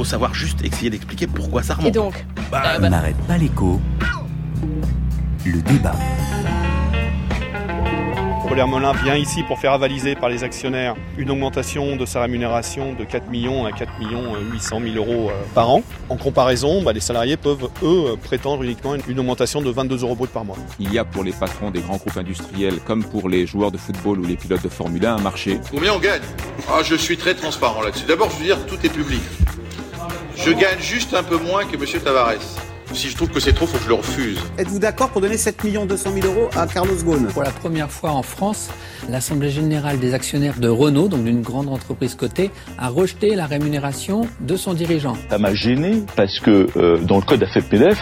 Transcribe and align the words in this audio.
faut 0.00 0.04
savoir 0.04 0.32
juste 0.32 0.64
essayer 0.64 0.88
d'expliquer 0.88 1.26
pourquoi 1.26 1.62
ça 1.62 1.74
remonte. 1.74 1.88
Et 1.88 1.90
donc 1.90 2.24
bah, 2.50 2.62
On 2.80 2.88
n'arrête 2.88 3.18
pas 3.28 3.36
l'écho. 3.36 3.78
Le 5.44 5.60
débat. 5.60 5.94
Robert 8.48 8.66
Molin 8.66 8.92
vient 9.04 9.16
ici 9.16 9.42
pour 9.42 9.58
faire 9.58 9.74
avaliser 9.74 10.14
par 10.14 10.30
les 10.30 10.42
actionnaires 10.42 10.96
une 11.18 11.30
augmentation 11.30 11.96
de 11.96 12.06
sa 12.06 12.22
rémunération 12.22 12.94
de 12.94 13.04
4 13.04 13.28
millions 13.28 13.66
à 13.66 13.72
4 13.72 13.98
millions 13.98 14.32
800 14.52 14.80
000 14.94 14.96
euros 14.96 15.28
euh, 15.28 15.34
par 15.54 15.68
an. 15.68 15.82
En 16.08 16.16
comparaison, 16.16 16.82
bah, 16.82 16.94
les 16.94 17.00
salariés 17.00 17.36
peuvent, 17.36 17.68
eux, 17.82 18.16
prétendre 18.24 18.62
uniquement 18.62 18.94
une 19.06 19.20
augmentation 19.20 19.60
de 19.60 19.70
22 19.70 20.02
euros 20.02 20.16
brut 20.16 20.30
par 20.30 20.46
mois. 20.46 20.56
Il 20.78 20.90
y 20.90 20.98
a 20.98 21.04
pour 21.04 21.24
les 21.24 21.32
patrons 21.32 21.70
des 21.70 21.80
grands 21.80 21.98
groupes 21.98 22.16
industriels, 22.16 22.80
comme 22.86 23.04
pour 23.04 23.28
les 23.28 23.46
joueurs 23.46 23.70
de 23.70 23.76
football 23.76 24.18
ou 24.20 24.24
les 24.24 24.36
pilotes 24.36 24.64
de 24.64 24.70
Formule 24.70 25.04
1, 25.04 25.16
un 25.16 25.20
marché. 25.20 25.60
Combien 25.70 25.92
on 25.92 25.98
gagne? 25.98 26.22
Ah, 26.70 26.80
Je 26.82 26.94
suis 26.94 27.18
très 27.18 27.34
transparent 27.34 27.82
là-dessus. 27.82 28.06
D'abord, 28.06 28.30
je 28.30 28.36
veux 28.38 28.44
dire, 28.44 28.66
tout 28.66 28.78
est 28.82 28.88
public. 28.88 29.20
Je 30.42 30.52
gagne 30.52 30.80
juste 30.80 31.12
un 31.12 31.22
peu 31.22 31.36
moins 31.36 31.66
que 31.66 31.76
M. 31.76 32.02
Tavares. 32.02 32.69
Si 32.92 33.08
je 33.08 33.16
trouve 33.16 33.30
que 33.30 33.38
c'est 33.38 33.52
trop, 33.52 33.66
faut 33.66 33.78
que 33.78 33.84
je 33.84 33.88
le 33.88 33.94
refuse. 33.94 34.38
Êtes-vous 34.58 34.80
d'accord 34.80 35.10
pour 35.10 35.20
donner 35.20 35.36
7 35.36 35.56
200 35.86 36.10
000 36.12 36.26
euros 36.26 36.50
à 36.56 36.66
Carlos 36.66 36.96
Ghosn? 37.04 37.28
Pour 37.28 37.42
la 37.42 37.50
première 37.50 37.90
fois 37.90 38.10
en 38.10 38.22
France, 38.22 38.68
l'Assemblée 39.08 39.50
générale 39.50 40.00
des 40.00 40.12
actionnaires 40.12 40.58
de 40.58 40.68
Renault, 40.68 41.08
donc 41.08 41.24
d'une 41.24 41.40
grande 41.40 41.68
entreprise 41.68 42.16
cotée, 42.16 42.50
a 42.78 42.88
rejeté 42.88 43.36
la 43.36 43.46
rémunération 43.46 44.22
de 44.40 44.56
son 44.56 44.74
dirigeant. 44.74 45.16
Ça 45.30 45.38
m'a 45.38 45.54
gêné 45.54 46.02
parce 46.16 46.40
que 46.40 46.66
euh, 46.76 46.98
dans 46.98 47.16
le 47.16 47.22
code 47.22 47.42
AFEP-MEDEF, 47.42 47.98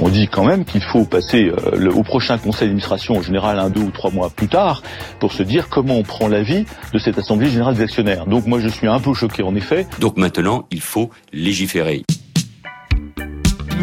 on 0.00 0.08
dit 0.08 0.26
quand 0.26 0.44
même 0.44 0.64
qu'il 0.64 0.82
faut 0.82 1.04
passer 1.04 1.44
euh, 1.44 1.76
le, 1.76 1.94
au 1.94 2.02
prochain 2.02 2.36
conseil 2.36 2.68
d'administration, 2.68 3.18
en 3.18 3.22
général 3.22 3.60
un, 3.60 3.70
deux 3.70 3.82
ou 3.82 3.90
trois 3.90 4.10
mois 4.10 4.28
plus 4.28 4.48
tard, 4.48 4.82
pour 5.20 5.32
se 5.32 5.44
dire 5.44 5.68
comment 5.68 5.94
on 5.94 6.02
prend 6.02 6.26
l'avis 6.26 6.66
de 6.92 6.98
cette 6.98 7.18
Assemblée 7.18 7.48
générale 7.48 7.76
des 7.76 7.82
actionnaires. 7.84 8.26
Donc 8.26 8.46
moi 8.46 8.58
je 8.58 8.68
suis 8.68 8.88
un 8.88 8.98
peu 8.98 9.14
choqué 9.14 9.44
en 9.44 9.54
effet. 9.54 9.86
Donc 10.00 10.16
maintenant, 10.16 10.66
il 10.72 10.80
faut 10.80 11.10
légiférer 11.32 12.02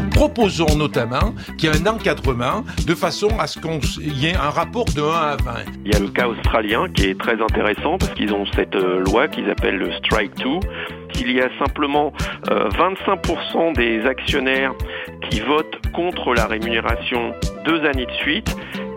proposons 0.02 0.76
notamment 0.78 1.34
qu'il 1.58 1.70
y 1.70 1.72
ait 1.72 1.82
un 1.82 1.88
encadrement 1.88 2.64
de 2.86 2.96
façon 2.96 3.30
à 3.40 3.48
ce 3.48 3.60
qu'il 3.60 4.18
y 4.18 4.28
ait 4.28 4.36
un 4.36 4.50
rapport 4.50 4.86
de 4.86 5.02
1 5.02 5.06
à 5.06 5.36
20. 5.38 5.52
Il 5.86 5.94
y 5.94 5.96
a 5.96 6.00
le 6.00 6.10
cas 6.10 6.28
australien 6.28 6.88
qui 6.94 7.06
est 7.06 7.20
très 7.20 7.42
intéressant 7.42 7.98
parce 7.98 8.14
qu'ils 8.14 8.34
ont 8.34 8.46
cette 8.56 8.76
euh, 8.76 9.04
loi 9.06 9.28
qu'ils 9.28 9.50
appellent 9.50 9.78
le 9.78 9.92
Strike 9.94 10.36
2 10.38 10.60
qu'il 11.14 11.32
y 11.32 11.42
a 11.42 11.50
simplement 11.58 12.14
25% 12.46 13.20
euh, 13.28 13.74
des 13.74 14.06
actionnaires 14.06 14.74
qui 15.30 15.42
votent 15.42 15.80
contre 15.94 16.34
la 16.34 16.46
rémunération 16.46 17.34
deux 17.66 17.84
années 17.86 18.06
de 18.06 18.12
suite, 18.14 18.56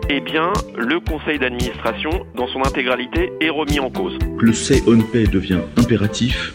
eh 0.09 0.19
bien, 0.19 0.51
le 0.77 0.99
conseil 0.99 1.39
d'administration, 1.39 2.11
dans 2.35 2.47
son 2.47 2.61
intégralité, 2.61 3.31
est 3.41 3.49
remis 3.49 3.79
en 3.79 3.89
cause. 3.89 4.17
Le 4.39 4.53
say 4.53 4.81
on 4.87 4.99
pay 4.99 5.25
devient 5.27 5.59
impératif. 5.77 6.53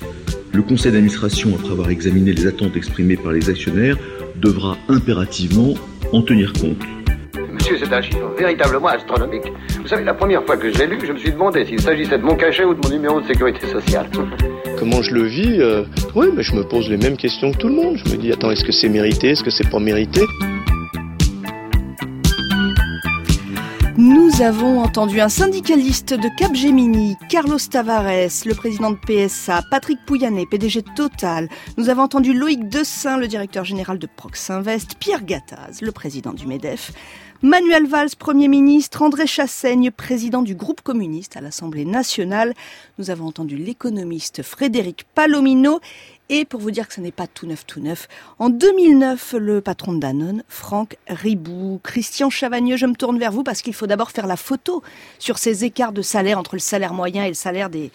Le 0.52 0.62
conseil 0.62 0.92
d'administration, 0.92 1.50
après 1.58 1.72
avoir 1.72 1.90
examiné 1.90 2.32
les 2.32 2.46
attentes 2.46 2.76
exprimées 2.76 3.16
par 3.16 3.32
les 3.32 3.50
actionnaires, 3.50 3.96
devra 4.40 4.76
impérativement 4.88 5.74
en 6.12 6.22
tenir 6.22 6.52
compte. 6.52 6.82
Monsieur, 7.52 7.78
c'est 7.78 7.92
un 7.92 8.02
chiffre 8.02 8.30
véritablement 8.38 8.88
astronomique. 8.88 9.52
Vous 9.80 9.88
savez, 9.88 10.04
la 10.04 10.14
première 10.14 10.44
fois 10.44 10.56
que 10.56 10.72
je 10.72 10.78
l'ai 10.78 10.86
lu, 10.86 10.98
je 11.04 11.12
me 11.12 11.18
suis 11.18 11.32
demandé 11.32 11.64
s'il 11.64 11.80
s'agissait 11.80 12.18
de 12.18 12.22
mon 12.22 12.36
cachet 12.36 12.64
ou 12.64 12.74
de 12.74 12.80
mon 12.86 12.94
numéro 12.94 13.20
de 13.20 13.26
sécurité 13.26 13.66
sociale. 13.66 14.06
Comment 14.78 15.02
je 15.02 15.12
le 15.12 15.22
vis 15.22 15.60
euh, 15.60 15.84
Oui, 16.14 16.28
mais 16.34 16.42
je 16.42 16.54
me 16.54 16.62
pose 16.62 16.88
les 16.88 16.96
mêmes 16.96 17.16
questions 17.16 17.52
que 17.52 17.58
tout 17.58 17.68
le 17.68 17.74
monde. 17.74 17.96
Je 17.96 18.12
me 18.12 18.16
dis, 18.16 18.32
attends, 18.32 18.50
est-ce 18.50 18.64
que 18.64 18.72
c'est 18.72 18.88
mérité 18.88 19.30
Est-ce 19.30 19.42
que 19.42 19.50
c'est 19.50 19.68
pas 19.68 19.80
mérité? 19.80 20.22
Nous 24.18 24.42
avons 24.42 24.80
entendu 24.80 25.20
un 25.20 25.28
syndicaliste 25.28 26.12
de 26.12 26.28
Capgemini, 26.36 27.16
Carlos 27.30 27.60
Tavares, 27.70 28.42
le 28.44 28.52
président 28.52 28.90
de 28.90 28.96
PSA, 28.96 29.62
Patrick 29.70 30.04
Pouyanné, 30.04 30.44
PDG 30.44 30.82
Total. 30.96 31.48
Nous 31.76 31.88
avons 31.88 32.02
entendu 32.02 32.34
Loïc 32.34 32.68
Dessin, 32.68 33.16
le 33.16 33.28
directeur 33.28 33.64
général 33.64 34.00
de 34.00 34.08
Proxinvest, 34.08 34.96
Pierre 34.98 35.24
Gattaz, 35.24 35.82
le 35.82 35.92
président 35.92 36.32
du 36.32 36.48
MEDEF, 36.48 36.90
Manuel 37.42 37.86
Valls, 37.86 38.16
Premier 38.18 38.48
ministre, 38.48 39.02
André 39.02 39.28
Chassaigne, 39.28 39.92
président 39.92 40.42
du 40.42 40.56
groupe 40.56 40.80
communiste 40.80 41.36
à 41.36 41.40
l'Assemblée 41.40 41.84
nationale. 41.84 42.54
Nous 42.98 43.10
avons 43.10 43.26
entendu 43.26 43.56
l'économiste 43.56 44.42
Frédéric 44.42 45.06
Palomino 45.14 45.78
et 46.28 46.44
pour 46.44 46.60
vous 46.60 46.70
dire 46.70 46.88
que 46.88 46.94
ce 46.94 47.00
n'est 47.00 47.12
pas 47.12 47.26
tout 47.26 47.46
neuf, 47.46 47.64
tout 47.66 47.80
neuf, 47.80 48.08
en 48.38 48.50
2009, 48.50 49.34
le 49.38 49.60
patron 49.60 49.94
de 49.94 50.00
Danone, 50.00 50.42
Franck 50.48 50.96
Ribou, 51.08 51.80
Christian 51.82 52.28
Chavagneux, 52.30 52.76
je 52.76 52.86
me 52.86 52.94
tourne 52.94 53.18
vers 53.18 53.32
vous 53.32 53.42
parce 53.42 53.62
qu'il 53.62 53.74
faut 53.74 53.86
d'abord 53.86 54.10
faire 54.10 54.26
la 54.26 54.36
photo 54.36 54.82
sur 55.18 55.38
ces 55.38 55.64
écarts 55.64 55.92
de 55.92 56.02
salaire 56.02 56.38
entre 56.38 56.54
le 56.54 56.60
salaire 56.60 56.92
moyen 56.92 57.24
et 57.24 57.28
le 57.28 57.34
salaire 57.34 57.70
des, 57.70 57.90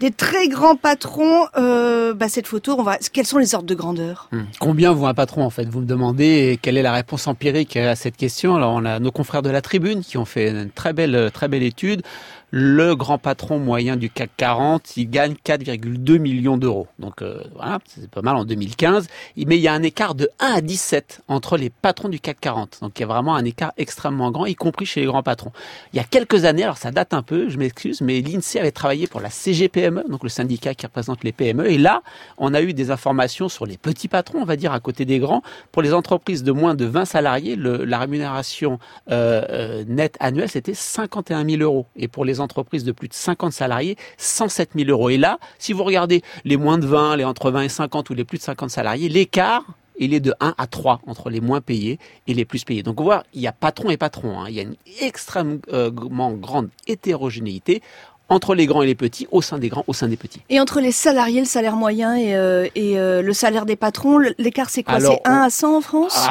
des 0.00 0.10
très 0.10 0.48
grands 0.48 0.76
patrons. 0.76 1.46
Euh, 1.56 2.12
bah 2.12 2.28
cette 2.28 2.46
photo, 2.46 2.76
on 2.78 2.82
va, 2.82 2.98
quels 3.12 3.26
sont 3.26 3.38
les 3.38 3.54
ordres 3.54 3.68
de 3.68 3.74
grandeur? 3.74 4.28
Hmm. 4.32 4.44
Combien 4.58 4.92
vaut 4.92 5.06
un 5.06 5.14
patron 5.14 5.44
en 5.44 5.50
fait? 5.50 5.68
Vous 5.68 5.80
me 5.80 5.86
demandez 5.86 6.58
quelle 6.60 6.76
est 6.76 6.82
la 6.82 6.92
réponse 6.92 7.26
empirique 7.26 7.76
à 7.76 7.94
cette 7.94 8.16
question. 8.16 8.56
Alors 8.56 8.72
on 8.72 8.84
a 8.84 8.98
nos 8.98 9.12
confrères 9.12 9.42
de 9.42 9.50
la 9.50 9.62
Tribune 9.62 10.02
qui 10.02 10.18
ont 10.18 10.24
fait 10.24 10.50
une 10.50 10.70
très 10.70 10.92
belle, 10.92 11.30
très 11.32 11.48
belle 11.48 11.62
étude 11.62 12.02
le 12.50 12.94
grand 12.94 13.18
patron 13.18 13.58
moyen 13.58 13.96
du 13.96 14.08
CAC 14.08 14.30
40, 14.36 14.96
il 14.96 15.10
gagne 15.10 15.34
4,2 15.44 16.18
millions 16.18 16.56
d'euros. 16.56 16.86
Donc 16.98 17.22
euh, 17.22 17.42
voilà, 17.54 17.80
c'est 17.86 18.08
pas 18.08 18.22
mal 18.22 18.36
en 18.36 18.44
2015. 18.44 19.08
Mais 19.36 19.56
il 19.56 19.62
y 19.62 19.68
a 19.68 19.72
un 19.72 19.82
écart 19.82 20.14
de 20.14 20.30
1 20.38 20.46
à 20.46 20.60
17 20.60 21.22
entre 21.28 21.56
les 21.56 21.70
patrons 21.70 22.08
du 22.08 22.20
CAC 22.20 22.38
40. 22.40 22.78
Donc 22.82 22.92
il 22.98 23.00
y 23.00 23.04
a 23.04 23.08
vraiment 23.08 23.34
un 23.34 23.44
écart 23.44 23.72
extrêmement 23.76 24.30
grand, 24.30 24.46
y 24.46 24.54
compris 24.54 24.86
chez 24.86 25.00
les 25.00 25.06
grands 25.06 25.22
patrons. 25.22 25.52
Il 25.92 25.96
y 25.96 26.00
a 26.00 26.04
quelques 26.04 26.44
années, 26.44 26.62
alors 26.62 26.78
ça 26.78 26.92
date 26.92 27.14
un 27.14 27.22
peu, 27.22 27.48
je 27.48 27.58
m'excuse, 27.58 28.00
mais 28.00 28.20
l'INSEE 28.20 28.60
avait 28.60 28.70
travaillé 28.70 29.06
pour 29.06 29.20
la 29.20 29.30
CGPME, 29.30 30.04
donc 30.08 30.22
le 30.22 30.28
syndicat 30.28 30.74
qui 30.74 30.86
représente 30.86 31.24
les 31.24 31.32
PME. 31.32 31.68
Et 31.70 31.78
là, 31.78 32.02
on 32.38 32.54
a 32.54 32.62
eu 32.62 32.74
des 32.74 32.90
informations 32.90 33.48
sur 33.48 33.66
les 33.66 33.76
petits 33.76 34.08
patrons, 34.08 34.40
on 34.40 34.44
va 34.44 34.56
dire, 34.56 34.72
à 34.72 34.80
côté 34.80 35.04
des 35.04 35.18
grands. 35.18 35.42
Pour 35.72 35.82
les 35.82 35.92
entreprises 35.92 36.44
de 36.44 36.52
moins 36.52 36.74
de 36.74 36.84
20 36.84 37.04
salariés, 37.06 37.56
la 37.56 37.98
rémunération 37.98 38.78
euh, 39.10 39.42
euh, 39.50 39.84
nette 39.88 40.16
annuelle, 40.20 40.48
c'était 40.48 40.74
51 40.74 41.44
000 41.44 41.62
euros. 41.62 41.86
Et 41.96 42.08
pour 42.08 42.24
les 42.24 42.35
entreprises 42.40 42.84
de 42.84 42.92
plus 42.92 43.08
de 43.08 43.14
50 43.14 43.52
salariés, 43.52 43.96
107 44.18 44.70
000 44.76 44.90
euros. 44.90 45.10
Et 45.10 45.18
là, 45.18 45.38
si 45.58 45.72
vous 45.72 45.84
regardez 45.84 46.22
les 46.44 46.56
moins 46.56 46.78
de 46.78 46.86
20, 46.86 47.16
les 47.16 47.24
entre 47.24 47.50
20 47.50 47.62
et 47.62 47.68
50 47.68 48.10
ou 48.10 48.14
les 48.14 48.24
plus 48.24 48.38
de 48.38 48.42
50 48.42 48.70
salariés, 48.70 49.08
l'écart, 49.08 49.64
il 49.98 50.12
est 50.12 50.20
de 50.20 50.34
1 50.40 50.54
à 50.58 50.66
3 50.66 51.00
entre 51.06 51.30
les 51.30 51.40
moins 51.40 51.60
payés 51.60 51.98
et 52.26 52.34
les 52.34 52.44
plus 52.44 52.64
payés. 52.64 52.82
Donc, 52.82 53.00
on 53.00 53.04
voit, 53.04 53.24
il 53.32 53.40
y 53.40 53.46
a 53.46 53.52
patron 53.52 53.90
et 53.90 53.96
patron. 53.96 54.40
Hein. 54.40 54.46
Il 54.48 54.54
y 54.54 54.60
a 54.60 54.62
une 54.62 54.76
extrêmement 55.00 56.32
grande 56.32 56.68
hétérogénéité 56.86 57.82
entre 58.28 58.54
les 58.54 58.66
grands 58.66 58.82
et 58.82 58.86
les 58.86 58.94
petits, 58.94 59.26
au 59.30 59.40
sein 59.40 59.58
des 59.58 59.68
grands, 59.68 59.84
au 59.86 59.92
sein 59.92 60.08
des 60.08 60.16
petits. 60.16 60.40
Et 60.50 60.58
entre 60.60 60.80
les 60.80 60.92
salariés, 60.92 61.40
le 61.40 61.46
salaire 61.46 61.76
moyen 61.76 62.16
et, 62.16 62.34
euh, 62.34 62.66
et 62.74 62.98
euh, 62.98 63.22
le 63.22 63.32
salaire 63.32 63.66
des 63.66 63.76
patrons, 63.76 64.18
l'écart 64.38 64.70
c'est 64.70 64.82
quoi? 64.82 64.98
C'est 65.00 65.20
1 65.24 65.32
à 65.32 65.50
100 65.50 65.76
en 65.76 65.80
France? 65.80 66.28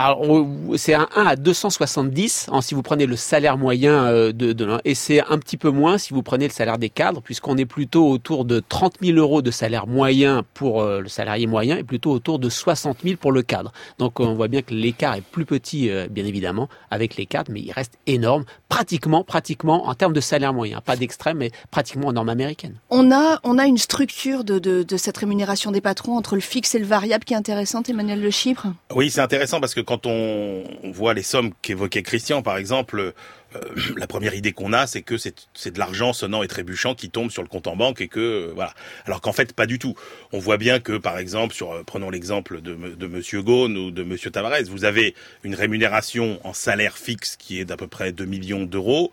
C'est 0.75 0.93
un 0.93 1.07
1 1.15 1.25
à 1.25 1.35
270 1.35 2.49
hein, 2.51 2.61
si 2.61 2.75
vous 2.75 2.81
prenez 2.81 3.05
le 3.05 3.15
salaire 3.15 3.57
moyen 3.57 4.05
euh, 4.05 4.31
de, 4.33 4.51
de 4.51 4.65
et 4.83 4.95
c'est 4.95 5.21
un 5.21 5.37
petit 5.37 5.57
peu 5.57 5.69
moins 5.69 5.97
si 5.97 6.13
vous 6.13 6.23
prenez 6.23 6.47
le 6.47 6.53
salaire 6.53 6.77
des 6.77 6.89
cadres, 6.89 7.21
puisqu'on 7.21 7.55
est 7.57 7.65
plutôt 7.65 8.09
autour 8.09 8.43
de 8.43 8.61
30 8.67 8.95
000 9.01 9.17
euros 9.17 9.41
de 9.41 9.51
salaire 9.51 9.87
moyen 9.87 10.43
pour 10.53 10.83
le 10.83 11.07
salarié 11.07 11.45
moyen 11.45 11.77
et 11.77 11.83
plutôt 11.83 12.11
autour 12.11 12.39
de 12.39 12.49
60 12.49 12.97
000 13.03 13.17
pour 13.17 13.31
le 13.31 13.43
cadre. 13.43 13.71
Donc 13.99 14.19
on 14.19 14.33
voit 14.33 14.47
bien 14.47 14.63
que 14.63 14.73
l'écart 14.73 15.15
est 15.15 15.21
plus 15.21 15.45
petit, 15.45 15.91
bien 16.09 16.25
évidemment, 16.25 16.67
avec 16.89 17.15
les 17.15 17.27
cadres, 17.27 17.51
mais 17.51 17.61
il 17.61 17.71
reste 17.71 17.93
énorme, 18.07 18.43
pratiquement, 18.69 19.23
pratiquement 19.23 19.87
en 19.87 19.93
termes 19.93 20.13
de 20.13 20.19
salaire 20.19 20.53
moyen, 20.53 20.81
pas 20.81 20.95
d'extrême, 20.95 21.37
mais 21.37 21.51
pratiquement 21.69 21.84
pratiquement 21.85 22.11
norme 22.11 22.29
américaine. 22.29 22.79
On 22.89 23.11
a, 23.11 23.39
on 23.43 23.59
a 23.59 23.67
une 23.67 23.77
structure 23.77 24.43
de, 24.43 24.57
de, 24.57 24.97
cette 24.97 25.17
rémunération 25.17 25.71
des 25.71 25.81
patrons 25.81 26.17
entre 26.17 26.33
le 26.33 26.41
fixe 26.41 26.73
et 26.73 26.79
le 26.79 26.85
variable 26.85 27.23
qui 27.25 27.35
est 27.35 27.37
intéressante, 27.37 27.89
Emmanuel 27.89 28.19
Le 28.21 28.31
Chypre? 28.31 28.67
Oui, 28.95 29.11
c'est 29.11 29.21
intéressant 29.21 29.59
parce 29.59 29.75
que 29.75 29.81
quand 29.81 30.07
on, 30.07 30.63
on 30.83 30.91
voit 30.91 31.13
les 31.13 31.21
sommes 31.21 31.51
qu'évoquait 31.61 32.01
Christian, 32.01 32.41
par 32.41 32.57
exemple, 32.57 33.13
euh, 33.55 33.59
la 33.97 34.07
première 34.07 34.33
idée 34.33 34.51
qu'on 34.51 34.73
a, 34.73 34.87
c'est 34.87 35.01
que 35.01 35.15
c'est 35.17 35.71
de 35.71 35.79
l'argent 35.79 36.13
sonnant 36.13 36.43
et 36.43 36.47
trébuchant 36.47 36.95
qui 36.95 37.09
tombe 37.09 37.31
sur 37.31 37.41
le 37.41 37.47
compte 37.47 37.67
en 37.67 37.75
banque 37.75 38.01
et 38.01 38.07
que 38.07 38.19
euh, 38.19 38.51
voilà. 38.53 38.73
Alors 39.05 39.21
qu'en 39.21 39.33
fait, 39.33 39.53
pas 39.53 39.65
du 39.65 39.79
tout. 39.79 39.95
On 40.31 40.39
voit 40.39 40.57
bien 40.57 40.79
que, 40.79 40.97
par 40.97 41.17
exemple, 41.17 41.53
sur 41.53 41.71
euh, 41.71 41.83
prenons 41.83 42.09
l'exemple 42.09 42.61
de, 42.61 42.75
de 42.75 43.07
Monsieur 43.07 43.41
Ghosn 43.41 43.77
ou 43.77 43.91
de 43.91 44.03
Monsieur 44.03 44.31
Tavares, 44.31 44.63
vous 44.69 44.85
avez 44.85 45.15
une 45.43 45.55
rémunération 45.55 46.39
en 46.43 46.53
salaire 46.53 46.97
fixe 46.97 47.35
qui 47.35 47.59
est 47.59 47.65
d'à 47.65 47.77
peu 47.77 47.87
près 47.87 48.11
2 48.11 48.25
millions 48.25 48.63
d'euros 48.63 49.11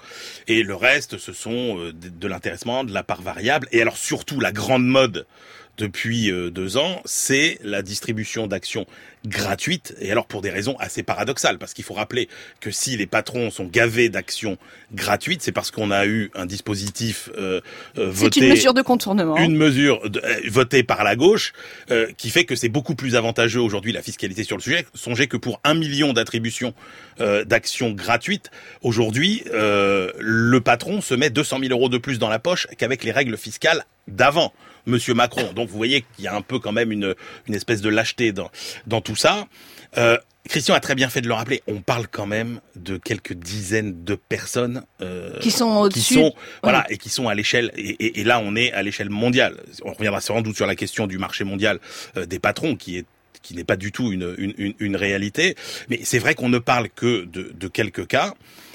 et 0.49 0.63
le 0.63 0.75
reste, 0.75 1.19
ce 1.19 1.33
sont 1.33 1.93
de 1.93 2.29
l'intéressement, 2.29 2.85
de 2.85 2.93
la 2.93 3.03
part 3.03 3.23
variable 3.23 3.69
et 3.73 3.83
alors 3.83 3.97
surtout 3.97 4.41
la 4.41 4.53
grande 4.53 4.87
mode 4.87 5.27
depuis 5.79 6.31
euh, 6.31 6.51
deux 6.51 6.77
ans, 6.77 7.01
c'est 7.05 7.59
la 7.63 7.83
distribution 7.83 8.47
d'actions 8.47 8.87
gratuites, 9.27 9.95
et 10.01 10.11
alors 10.11 10.27
pour 10.27 10.43
des 10.43 10.51
raisons 10.51 10.77
assez 10.79 11.03
paradoxales, 11.03 11.59
parce 11.59 11.75
qu'il 11.75 11.85
faut 11.85 11.95
rappeler 11.95 12.29
que 12.61 12.71
si 12.71 12.97
les 12.97 13.07
patrons 13.07 13.51
sont 13.51 13.65
gavés 13.65 14.09
d'actions 14.09 14.59
gratuites, 14.93 15.43
c'est 15.43 15.53
parce 15.53 15.71
qu'on 15.71 15.91
a 15.91 16.07
eu 16.07 16.31
un 16.35 16.45
dispositif 16.45 17.31
euh, 17.39 17.61
euh 17.99 18.11
voté... 18.11 18.41
C'est 18.41 18.47
une 18.47 18.53
mesure 18.53 18.75
de 18.75 18.83
contournement. 18.83 19.37
Une 19.39 19.57
mesure 19.57 20.11
de, 20.11 20.21
euh, 20.21 20.41
votée 20.51 20.83
par 20.83 21.05
la 21.05 21.17
gauche, 21.17 21.53
qui 22.17 22.31
fait 22.31 22.45
que 22.45 22.57
c'est 22.57 22.69
beaucoup 22.69 22.95
plus 22.95 23.17
avantageux 23.17 23.61
aujourd'hui 23.61 23.93
la 23.93 24.03
fiscalité 24.03 24.45
sur 24.45 24.57
le 24.57 24.63
sujet. 24.63 24.87
Songez 24.95 25.27
que 25.27 25.37
pour 25.37 25.61
un 25.65 25.75
million 25.75 26.13
d'attributions 26.13 26.75
d'actions 27.19 27.93
gratuites, 27.93 28.51
aujourd'hui, 28.81 29.45
le 29.53 30.59
patron 30.61 31.01
se 31.01 31.15
met 31.15 31.31
200 31.31 31.59
000 31.61 31.73
euros 31.73 31.89
de 31.89 31.99
plus 31.99 32.19
dans 32.19 32.29
la 32.29 32.39
poche 32.39 32.67
qu'avec 32.79 33.05
les 33.05 33.13
règles 33.13 33.37
fiscales 33.37 33.85
d'avant. 34.09 34.53
Monsieur 34.87 35.15
Macron. 35.15 35.53
Donc 35.53 35.69
vous 35.69 35.77
voyez 35.77 36.05
qu'il 36.15 36.25
y 36.25 36.29
a 36.29 36.35
un 36.35 36.43
peu 36.43 36.59
quand 36.59 36.73
même 36.73 36.93
une, 36.93 37.15
une 37.47 37.55
espèce 37.55 37.81
de 37.81 37.89
lâcheté 37.89 38.33
dans, 38.33 38.51
dans 38.87 39.01
tout 39.01 39.17
ça. 39.17 39.47
Euh, 39.99 40.17
Christian 40.49 40.75
a 40.75 40.81
très 40.81 40.95
bien 40.95 41.09
fait 41.09 41.21
de 41.21 41.29
le 41.29 41.35
rappeler. 41.35 41.63
On 41.69 41.81
parle 41.81 42.09
quand 42.09 42.27
même 42.27 42.61
de 42.75 42.97
quelques 42.97 43.33
dizaines 43.33 44.05
de 44.05 44.17
personnes 44.17 44.85
euh, 45.01 45.39
qui 45.39 45.53
sont 45.53 45.71
au-dessus, 45.77 46.19
voilà, 46.63 46.85
et 46.91 46.99
qui 46.99 47.11
sont 47.11 47.29
à 47.29 47.35
l'échelle. 47.35 47.71
Et, 47.77 48.21
et, 48.21 48.25
là, 48.25 48.41
on 48.41 48.57
est 48.57 48.73
à 48.73 48.83
l'échelle 48.83 49.11
mondiale. 49.11 49.57
On 49.85 49.93
reviendra 49.93 50.21
sans 50.21 50.41
doute 50.41 50.57
sur 50.57 50.67
la 50.67 50.75
question 50.75 51.07
du 51.07 51.19
marché 51.19 51.45
mondial 51.45 51.79
euh, 52.17 52.27
des 52.27 52.41
patrons, 52.41 52.75
qui 52.75 52.99
est 52.99 53.07
qui 53.43 53.55
n'est 53.55 53.65
pas 53.65 53.77
du 53.77 53.93
tout 53.93 54.13
une, 54.13 54.35
une, 54.39 54.75
une 54.79 54.97
réalité. 54.97 55.57
Mais 55.89 56.01
c'est 56.03 56.19
vrai 56.19 56.35
qu'on 56.35 56.49
ne 56.49 56.59
parle 56.59 56.89
que 56.89 57.25
de, 57.25 57.53
de 57.55 57.69
quelques 57.69 58.07
cas. 58.07 58.35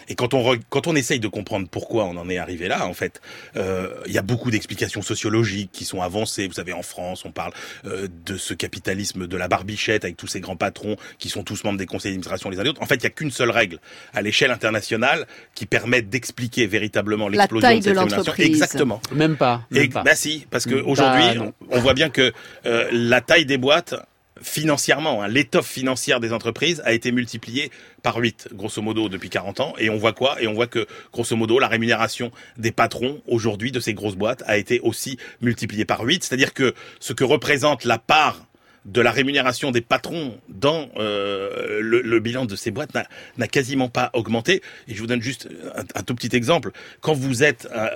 Et 0.10 0.16
quand 0.16 0.34
on 0.34 0.58
quand 0.70 0.88
on 0.88 0.96
essaye 0.96 1.20
de 1.20 1.28
comprendre 1.28 1.68
pourquoi 1.70 2.06
on 2.06 2.16
en 2.16 2.30
est 2.30 2.38
arrivé 2.38 2.70
là, 2.70 2.88
en 2.88 2.94
fait, 2.94 3.20
euh, 3.58 3.90
il 4.06 4.14
y 4.14 4.18
a 4.18 4.22
beaucoup 4.22 4.52
d'explications 4.52 5.02
sociologiques 5.02 5.70
qui 5.74 5.84
sont 5.84 6.02
avancées. 6.02 6.48
Vous 6.48 6.54
savez, 6.54 6.72
en 6.72 6.82
France, 6.82 7.26
on 7.26 7.32
parle 7.32 7.52
euh, 7.84 8.08
de 8.26 8.38
ce 8.38 8.54
capitalisme 8.54 9.28
de 9.28 9.36
la 9.36 9.50
barbichette 9.50 10.06
avec 10.06 10.16
tous 10.16 10.28
ces 10.28 10.40
grands 10.40 10.56
patrons 10.56 10.96
qui 11.20 11.28
sont 11.28 11.44
tous 11.44 11.62
membres 11.66 11.78
des 11.78 11.86
conseils 11.86 12.12
d'administration 12.12 12.50
les 12.50 12.58
uns 12.58 12.64
les 12.64 12.70
autres. 12.70 12.82
En 12.82 12.86
fait, 12.86 12.96
il 12.96 13.04
y 13.04 13.08
a 13.08 13.10
qu'une 13.10 13.32
seule 13.32 13.52
règle 13.52 13.80
à 14.14 14.22
l'échelle 14.22 14.52
internationale 14.52 15.28
qui 15.56 15.66
permet 15.66 16.02
d'expliquer 16.02 16.68
véritablement 16.68 17.28
l'explosion 17.28 17.78
de 17.78 17.82
cette 17.82 17.94
l'entreprise. 17.94 18.48
Exactement. 18.48 19.02
Même 19.14 19.36
pas. 19.36 19.64
Même 19.72 19.84
Et, 19.84 19.90
pas. 19.90 20.04
Bah 20.04 20.16
si, 20.16 20.48
parce 20.50 20.64
que 20.66 20.76
aujourd'hui, 20.76 21.38
on, 21.38 21.54
on 21.70 21.80
voit 21.82 21.94
bien 21.94 22.10
que 22.10 22.32
euh, 22.66 22.88
la 22.94 23.20
taille 23.20 23.46
des 23.46 23.58
boîtes 23.58 23.94
financièrement, 24.42 25.24
hein, 25.24 25.28
l'étoffe 25.28 25.68
financière 25.68 26.20
des 26.20 26.34
entreprises 26.34 26.82
a 26.86 26.94
été 26.94 27.12
multipliée 27.12 27.72
par 28.04 28.18
8, 28.18 28.50
grosso 28.54 28.82
modo, 28.82 29.10
depuis 29.10 29.30
40 29.30 29.60
ans. 29.60 29.74
Et 29.78 29.90
on 29.90 29.98
voit 29.98 30.14
quoi? 30.14 30.42
Et 30.42 30.48
on 30.48 30.54
voit 30.54 30.68
que, 30.68 30.88
grosso 31.12 31.36
modo, 31.36 31.60
la 31.60 31.68
rémunération 31.68 32.32
des 32.58 32.72
patrons, 32.72 33.22
aujourd'hui, 33.28 33.72
de 33.72 33.80
ces 33.80 33.94
grosses 33.94 34.16
boîtes, 34.16 34.44
a 34.48 34.58
été 34.58 34.80
aussi 34.80 35.18
multipliée 35.42 35.86
par 35.86 36.02
8. 36.02 36.24
C'est-à-dire 36.24 36.54
que 36.54 36.74
ce 37.00 37.14
que 37.14 37.24
représente 37.24 37.84
la 37.84 37.98
part 37.98 38.47
de 38.88 39.02
la 39.02 39.12
rémunération 39.12 39.72
des 39.72 39.82
patrons 39.82 40.38
dans 40.48 40.88
euh, 40.98 41.80
le, 41.82 42.02
le, 42.02 42.20
bilan 42.22 42.46
de 42.46 42.56
ces 42.56 42.72
boîtes 42.72 42.92
n'a 43.38 43.48
quasiment 43.48 43.90
pas 43.90 44.10
augmenté. 44.14 44.62
Et 44.88 44.96
je 44.96 45.00
vous 45.02 45.08
donne 45.08 45.22
juste 45.22 45.50
un, 45.76 45.84
un 45.94 46.04
tout 46.04 46.16
petit 46.16 46.36
exemple. 46.36 46.72
Quand 47.02 47.14
vous 47.14 47.44
êtes, 47.44 47.68
euh, 47.76 47.88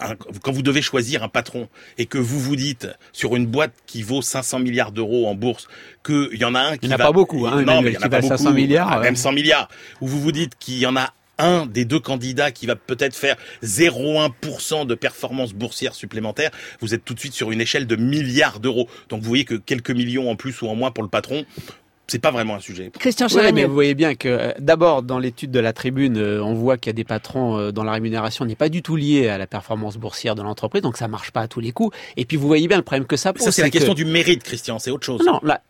un, 0.00 0.14
quand 0.14 0.52
vous 0.52 0.62
devez 0.62 0.80
choisir 0.80 1.24
un 1.24 1.28
patron 1.28 1.68
et 1.98 2.06
que 2.06 2.18
vous 2.18 2.38
vous 2.38 2.54
dites 2.56 2.88
sur 3.12 3.34
une 3.34 3.46
boîte 3.46 3.72
qui 3.86 4.02
vaut 4.02 4.22
500 4.22 4.60
milliards 4.60 4.92
d'euros 4.92 5.26
en 5.28 5.34
bourse 5.34 5.66
qu'il 6.04 6.38
y 6.38 6.44
en 6.44 6.54
a 6.54 6.60
un 6.60 6.76
qui 6.76 6.86
Il 6.86 6.88
n'y 6.88 6.94
en 6.94 6.96
a 6.96 6.98
va- 6.98 7.04
pas 7.06 7.12
beaucoup, 7.12 7.46
hein, 7.46 7.62
non, 7.62 7.82
mais 7.82 7.90
il 7.90 7.94
y 7.94 7.98
en 7.98 8.00
a 8.02 8.08
pas 8.08 8.20
valent 8.20 8.28
beaucoup, 8.28 8.42
500 8.42 8.52
milliards, 8.54 9.00
même 9.00 9.16
100 9.16 9.32
milliards, 9.32 9.68
où 10.00 10.06
vous 10.06 10.20
vous 10.20 10.32
dites 10.32 10.52
qu'il 10.58 10.78
y 10.78 10.86
en 10.86 10.96
a 10.96 11.12
un 11.38 11.66
des 11.66 11.84
deux 11.84 12.00
candidats 12.00 12.50
qui 12.50 12.66
va 12.66 12.76
peut-être 12.76 13.16
faire 13.16 13.36
0,1% 13.62 14.86
de 14.86 14.94
performance 14.94 15.52
boursière 15.52 15.94
supplémentaire, 15.94 16.50
vous 16.80 16.94
êtes 16.94 17.04
tout 17.04 17.14
de 17.14 17.20
suite 17.20 17.34
sur 17.34 17.50
une 17.50 17.60
échelle 17.60 17.86
de 17.86 17.96
milliards 17.96 18.60
d'euros. 18.60 18.88
Donc 19.08 19.22
vous 19.22 19.28
voyez 19.28 19.44
que 19.44 19.54
quelques 19.54 19.90
millions 19.90 20.30
en 20.30 20.36
plus 20.36 20.60
ou 20.62 20.68
en 20.68 20.74
moins 20.74 20.90
pour 20.90 21.02
le 21.02 21.08
patron, 21.08 21.44
c'est 22.08 22.18
pas 22.18 22.30
vraiment 22.30 22.54
un 22.56 22.60
sujet. 22.60 22.90
Christian 22.98 23.26
Ouais, 23.26 23.32
Chavagneux. 23.32 23.52
mais 23.54 23.64
vous 23.66 23.74
voyez 23.74 23.94
bien 23.94 24.14
que 24.14 24.28
euh, 24.28 24.52
d'abord 24.58 25.02
dans 25.02 25.18
l'étude 25.18 25.50
de 25.50 25.60
la 25.60 25.72
tribune, 25.72 26.16
euh, 26.16 26.42
on 26.42 26.54
voit 26.54 26.76
qu'il 26.78 26.88
y 26.88 26.90
a 26.90 26.94
des 26.94 27.04
patrons 27.04 27.58
euh, 27.58 27.70
dont 27.70 27.82
la 27.84 27.92
rémunération 27.92 28.44
n'est 28.46 28.54
pas 28.56 28.68
du 28.70 28.82
tout 28.82 28.96
liée 28.96 29.28
à 29.28 29.36
la 29.38 29.46
performance 29.46 29.96
boursière 29.98 30.34
de 30.34 30.42
l'entreprise, 30.42 30.82
donc 30.82 30.96
ça 30.96 31.06
marche 31.06 31.30
pas 31.30 31.42
à 31.42 31.48
tous 31.48 31.60
les 31.60 31.72
coups. 31.72 31.96
Et 32.16 32.24
puis 32.24 32.36
vous 32.36 32.46
voyez 32.46 32.66
bien 32.66 32.78
le 32.78 32.82
problème 32.82 33.06
que 33.06 33.16
ça 33.16 33.32
pose. 33.32 33.44
Ça 33.44 33.52
c'est 33.52 33.62
la 33.62 33.68
que- 33.68 33.74
question 33.74 33.94
du 33.94 34.04
mérite, 34.06 34.42
Christian, 34.42 34.78
c'est 34.78 34.90
autre 34.90 35.04
chose. 35.04 35.20
Non, 35.26 35.38
la, 35.42 35.60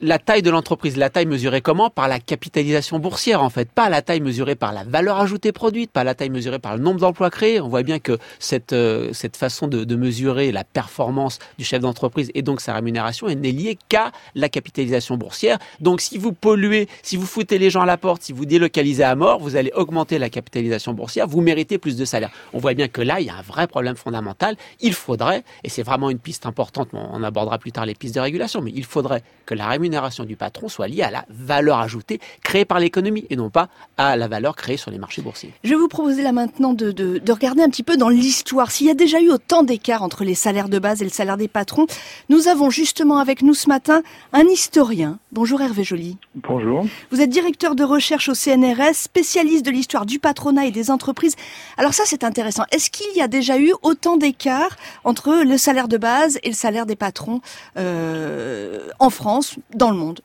la 0.00 0.18
taille 0.18 0.42
de 0.42 0.50
l'entreprise, 0.50 0.96
la 0.96 1.10
taille 1.10 1.26
mesurée 1.26 1.60
comment? 1.60 1.90
Par 1.90 2.06
la 2.08 2.20
capitalisation 2.20 2.98
boursière 3.00 3.42
en 3.42 3.50
fait, 3.50 3.68
pas 3.70 3.88
la 3.90 4.00
taille 4.02 4.20
mesurée 4.20 4.54
par 4.54 4.72
la 4.72 4.84
valeur 4.84 5.18
ajoutée 5.18 5.50
produite, 5.52 5.90
pas 5.90 6.04
la 6.04 6.14
taille 6.14 6.30
mesurée 6.30 6.58
par 6.60 6.76
le 6.76 6.82
nombre 6.82 7.00
d'emplois 7.00 7.30
créés. 7.30 7.60
On 7.60 7.68
voit 7.68 7.82
bien 7.82 7.98
que 7.98 8.18
cette 8.38 8.74
cette 9.12 9.36
façon 9.36 9.66
de, 9.66 9.82
de 9.84 9.96
mesurer 9.96 10.52
la 10.52 10.62
performance 10.62 11.38
du 11.58 11.64
chef 11.64 11.80
d'entreprise 11.80 12.30
et 12.34 12.42
donc 12.42 12.60
sa 12.60 12.74
rémunération 12.74 13.28
elle 13.28 13.40
n'est 13.40 13.50
liée 13.52 13.76
qu'à 13.88 14.12
la 14.36 14.48
capitalisation 14.48 15.16
boursière. 15.16 15.58
Donc 15.80 16.00
si 16.00 16.18
vous 16.18 16.32
polluez, 16.32 16.88
si 17.02 17.16
vous 17.16 17.26
foutez 17.26 17.58
les 17.58 17.70
gens 17.70 17.82
à 17.82 17.86
la 17.86 17.96
porte, 17.96 18.22
si 18.22 18.32
vous 18.32 18.44
délocalisez 18.44 19.04
à 19.04 19.14
mort, 19.14 19.40
vous 19.40 19.56
allez 19.56 19.72
augmenter 19.74 20.18
la 20.18 20.30
capitalisation 20.30 20.92
boursière, 20.92 21.26
vous 21.26 21.40
méritez 21.40 21.78
plus 21.78 21.96
de 21.96 22.04
salaire. 22.04 22.30
On 22.52 22.58
voit 22.58 22.74
bien 22.74 22.88
que 22.88 23.00
là, 23.00 23.20
il 23.20 23.26
y 23.26 23.30
a 23.30 23.36
un 23.36 23.42
vrai 23.42 23.66
problème 23.66 23.96
fondamental. 23.96 24.56
Il 24.80 24.94
faudrait, 24.94 25.44
et 25.62 25.68
c'est 25.68 25.82
vraiment 25.82 26.10
une 26.10 26.18
piste 26.18 26.46
importante, 26.46 26.88
on 26.92 27.22
abordera 27.22 27.58
plus 27.58 27.72
tard 27.72 27.86
les 27.86 27.94
pistes 27.94 28.14
de 28.14 28.20
régulation, 28.20 28.60
mais 28.60 28.72
il 28.74 28.84
faudrait 28.84 29.22
que 29.46 29.54
la 29.54 29.68
rémunération 29.68 30.24
du 30.24 30.36
patron 30.36 30.68
soit 30.68 30.88
liée 30.88 31.02
à 31.02 31.10
la 31.10 31.24
valeur 31.28 31.78
ajoutée 31.78 32.20
créée 32.42 32.64
par 32.64 32.80
l'économie 32.80 33.26
et 33.30 33.36
non 33.36 33.50
pas 33.50 33.68
à 33.96 34.16
la 34.16 34.28
valeur 34.28 34.56
créée 34.56 34.76
sur 34.76 34.90
les 34.90 34.98
marchés 34.98 35.22
boursiers. 35.22 35.52
Je 35.64 35.70
vais 35.70 35.76
vous 35.76 35.88
proposer 35.88 36.22
là 36.22 36.32
maintenant 36.32 36.72
de, 36.72 36.92
de, 36.92 37.18
de 37.18 37.32
regarder 37.32 37.62
un 37.62 37.68
petit 37.68 37.82
peu 37.82 37.96
dans 37.96 38.08
l'histoire. 38.08 38.70
S'il 38.70 38.86
y 38.86 38.90
a 38.90 38.94
déjà 38.94 39.20
eu 39.20 39.30
autant 39.30 39.62
d'écart 39.62 40.02
entre 40.02 40.24
les 40.24 40.34
salaires 40.34 40.68
de 40.68 40.78
base 40.78 41.02
et 41.02 41.04
le 41.04 41.10
salaire 41.10 41.36
des 41.36 41.48
patrons, 41.48 41.86
nous 42.28 42.48
avons 42.48 42.70
justement 42.70 43.18
avec 43.18 43.42
nous 43.42 43.54
ce 43.54 43.68
matin 43.68 44.02
un 44.32 44.44
historien. 44.44 45.18
Bonjour 45.54 45.68
Hervé 45.68 45.84
Joly. 45.84 46.18
Bonjour. 46.34 46.84
Vous 47.12 47.20
êtes 47.20 47.30
directeur 47.30 47.76
de 47.76 47.84
recherche 47.84 48.28
au 48.28 48.34
CNRS, 48.34 48.94
spécialiste 48.94 49.64
de 49.64 49.70
l'histoire 49.70 50.04
du 50.04 50.18
patronat 50.18 50.66
et 50.66 50.72
des 50.72 50.90
entreprises. 50.90 51.36
Alors 51.78 51.94
ça, 51.94 52.02
c'est 52.06 52.24
intéressant. 52.24 52.64
Est-ce 52.72 52.90
qu'il 52.90 53.16
y 53.16 53.22
a 53.22 53.28
déjà 53.28 53.56
eu 53.60 53.72
autant 53.84 54.16
d'écart 54.16 54.76
entre 55.04 55.44
le 55.46 55.56
salaire 55.56 55.86
de 55.86 55.96
base 55.96 56.40
et 56.42 56.48
le 56.48 56.54
salaire 56.54 56.86
des 56.86 56.96
patrons 56.96 57.40
euh, 57.76 58.88
en 58.98 59.10
France, 59.10 59.56
dans 59.72 59.92
le 59.92 59.96
monde? 59.96 60.22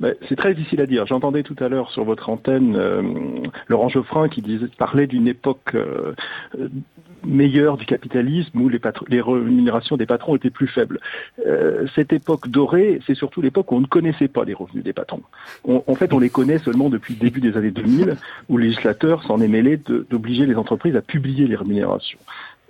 Ben, 0.00 0.14
c'est 0.28 0.36
très 0.36 0.54
difficile 0.54 0.80
à 0.80 0.86
dire. 0.86 1.06
J'entendais 1.06 1.44
tout 1.44 1.56
à 1.60 1.68
l'heure 1.68 1.90
sur 1.92 2.04
votre 2.04 2.28
antenne 2.28 2.74
euh, 2.74 3.02
Laurent 3.68 3.88
Geoffrin 3.88 4.28
qui 4.28 4.42
disait, 4.42 4.66
parlait 4.76 5.06
d'une 5.06 5.28
époque 5.28 5.74
euh, 5.74 6.12
euh, 6.58 6.68
meilleure 7.24 7.76
du 7.76 7.86
capitalisme 7.86 8.60
où 8.60 8.68
les, 8.68 9.20
rémunérations 9.20 9.96
des 9.96 10.06
patrons 10.06 10.36
étaient 10.36 10.50
plus 10.50 10.66
faibles. 10.66 11.00
Euh, 11.46 11.86
cette 11.94 12.12
époque 12.12 12.48
dorée, 12.48 13.00
c'est 13.06 13.14
surtout 13.14 13.40
l'époque 13.40 13.72
où 13.72 13.76
on 13.76 13.80
ne 13.80 13.86
connaissait 13.86 14.28
pas 14.28 14.44
les 14.44 14.54
revenus 14.54 14.84
des 14.84 14.92
patrons. 14.92 15.22
On- 15.64 15.82
en 15.86 15.94
fait, 15.94 16.12
on 16.12 16.18
les 16.18 16.30
connaît 16.30 16.58
seulement 16.58 16.90
depuis 16.90 17.14
le 17.14 17.20
début 17.20 17.40
des 17.40 17.56
années 17.56 17.70
2000, 17.70 18.16
où 18.48 18.58
les 18.58 18.68
législateurs 18.68 19.22
s'en 19.24 19.40
est 19.40 19.48
mêlé 19.48 19.76
d'obliger 19.76 20.46
les 20.46 20.56
entreprises 20.56 20.96
à 20.96 21.02
publier 21.02 21.46
les 21.46 21.56
rémunérations. 21.56 22.18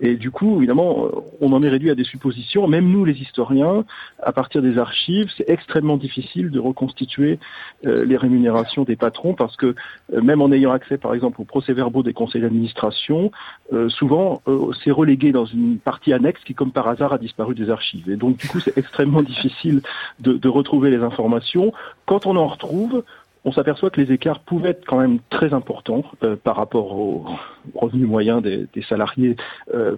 Et 0.01 0.17
du 0.17 0.31
coup, 0.31 0.59
évidemment, 0.59 1.09
on 1.41 1.53
en 1.53 1.63
est 1.63 1.69
réduit 1.69 1.91
à 1.91 1.95
des 1.95 2.05
suppositions. 2.05 2.67
Même 2.67 2.89
nous, 2.91 3.05
les 3.05 3.15
historiens, 3.15 3.85
à 4.23 4.33
partir 4.33 4.61
des 4.61 4.79
archives, 4.79 5.31
c'est 5.37 5.49
extrêmement 5.49 5.97
difficile 5.97 6.51
de 6.51 6.59
reconstituer 6.59 7.39
euh, 7.87 8.05
les 8.05 8.17
rémunérations 8.17 8.85
des 8.85 8.97
patrons 8.97 9.35
parce 9.35 9.57
que 9.57 9.75
euh, 10.13 10.21
même 10.21 10.43
en 10.43 10.51
ayant 10.53 10.73
accès, 10.73 10.99
par 10.99 11.15
exemple, 11.15 11.41
aux 11.41 11.45
procès-verbaux 11.45 12.03
des 12.03 12.13
conseils 12.13 12.43
d'administration, 12.43 13.31
euh, 13.73 13.89
souvent, 13.89 14.43
euh, 14.49 14.73
c'est 14.83 14.91
relégué 14.91 15.33
dans 15.33 15.47
une 15.47 15.79
partie 15.79 16.13
annexe 16.13 16.43
qui, 16.45 16.55
comme 16.55 16.73
par 16.73 16.89
hasard, 16.89 17.13
a 17.13 17.19
disparu 17.19 17.55
des 17.55 17.71
archives. 17.71 18.11
Et 18.11 18.17
donc, 18.17 18.37
du 18.37 18.49
coup, 18.49 18.61
c'est 18.61 18.77
extrêmement 18.85 19.23
difficile 19.23 19.83
de 20.21 20.49
retrouver 20.49 20.91
les 20.91 21.03
informations. 21.03 21.73
Quand 22.07 22.27
on 22.27 22.37
en 22.37 22.47
retrouve, 22.47 23.05
on 23.45 23.53
s'aperçoit 23.53 23.91
que 23.91 24.01
les 24.01 24.13
écarts 24.13 24.41
pouvaient 24.41 24.71
être 24.71 24.87
quand 24.87 24.99
même 24.99 25.19
très 25.31 25.53
importants 25.53 26.05
euh, 26.23 26.37
par 26.37 26.57
rapport 26.57 26.97
aux 26.97 27.27
revenus 27.75 28.09
moyens 28.09 28.43
des, 28.43 28.69
salariés. 28.89 29.37
Euh, 29.75 29.97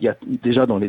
il 0.00 0.04
y 0.04 0.08
a 0.08 0.16
déjà 0.42 0.66
dans 0.66 0.78
les, 0.78 0.88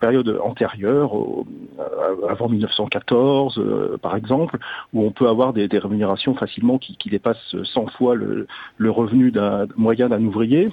périodes 0.00 0.38
antérieures, 0.42 1.12
euh, 1.16 2.28
avant 2.28 2.48
1914 2.48 3.58
euh, 3.58 3.96
par 3.98 4.16
exemple, 4.16 4.58
où 4.92 5.04
on 5.04 5.12
peut 5.12 5.28
avoir 5.28 5.52
des, 5.52 5.68
rémunérations 5.78 6.34
facilement 6.34 6.78
qui, 6.78 6.96
dépassent 7.08 7.56
100 7.62 7.86
fois 7.88 8.14
le, 8.14 8.46
revenu 8.90 9.32
moyen 9.76 10.08
d'un 10.08 10.24
ouvrier. 10.24 10.70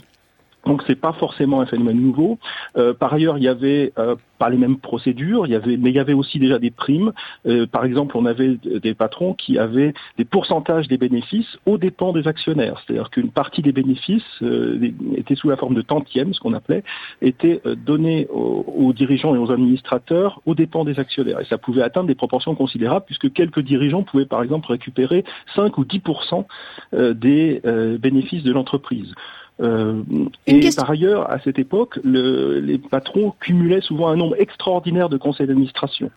Donc 0.66 0.84
c'est 0.88 1.00
pas 1.00 1.14
forcément 1.14 1.62
un 1.62 1.66
phénomène 1.66 2.00
nouveau. 2.02 2.40
Euh, 2.78 2.94
par 2.94 3.14
ailleurs, 3.14 3.38
il 3.38 3.44
y 3.44 3.48
avait 3.48 3.94
euh, 3.98 4.16
les 4.50 4.58
mêmes 4.58 4.78
procédures, 4.78 5.46
il 5.46 5.52
y 5.52 5.56
avait, 5.56 5.78
mais 5.78 5.90
il 5.90 5.96
y 5.96 6.00
avait 6.00 6.14
aussi 6.14 6.40
déjà 6.40 6.60
des 6.60 6.72
primes. 6.72 7.12
Euh, 7.46 7.66
par 7.66 7.86
exemple, 7.86 8.18
on 8.18 8.26
avait 8.26 8.56
des 8.56 8.94
patrons 8.94 9.34
qui 9.34 9.58
avaient 9.58 9.94
des 10.18 10.26
pourcentages 10.26 10.88
des 10.88 10.98
bénéfices 10.98 11.58
aux 11.66 11.78
dépens 11.78 12.14
des 12.14 12.28
actionnaires. 12.28 12.82
C'est-à-dire 12.86 13.10
qu'une 13.10 13.32
partie 13.32 13.62
des 13.62 13.72
bénéfices 13.72 14.24
euh, 14.42 14.92
était 15.16 15.36
sous 15.36 15.50
la 15.50 15.58
forme 15.58 15.76
de 15.76 15.82
tantièmes, 15.82 16.34
ce 16.34 16.40
qu'on 16.40 16.54
appelait, 16.54 16.84
était 17.22 17.62
euh, 17.66 17.76
donnée 17.76 18.28
aux, 18.32 18.94
dirigeants 18.94 19.36
et 19.36 19.38
aux 19.38 19.52
administrateurs 19.52 20.42
aux 20.46 20.56
dépens 20.56 20.86
des 20.86 21.00
actionnaires. 21.00 21.40
Et 21.42 21.46
ça 21.46 21.58
pouvait 21.58 21.82
atteindre 21.82 22.08
des 22.08 22.16
proportions 22.16 22.56
considérables 22.56 23.06
puisque 23.06 23.32
quelques 23.34 23.62
dirigeants 23.62 24.04
pouvaient 24.04 24.26
par 24.26 24.44
exemple 24.44 24.68
récupérer 24.68 25.24
5 25.56 25.78
ou 25.78 25.84
10% 25.84 26.46
euh, 26.94 27.14
des 27.14 27.62
bénéfices 28.00 28.44
de 28.44 28.52
l'entreprise. 28.52 29.14
Euh, 29.62 30.02
et 30.48 30.70
par 30.76 30.90
ailleurs, 30.90 31.32
à 31.32 31.40
cette 31.40 31.60
époque, 31.60 31.98
le- 32.04 32.60
les 32.60 32.78
patrons 32.78 33.34
cumulaient 33.40 33.80
souvent 33.82 34.10
un 34.10 34.18
nombre 34.18 34.36
extraordinaire 34.38 35.08
de 35.08 35.18
conseils 35.18 35.48
d'administration. 35.48 36.12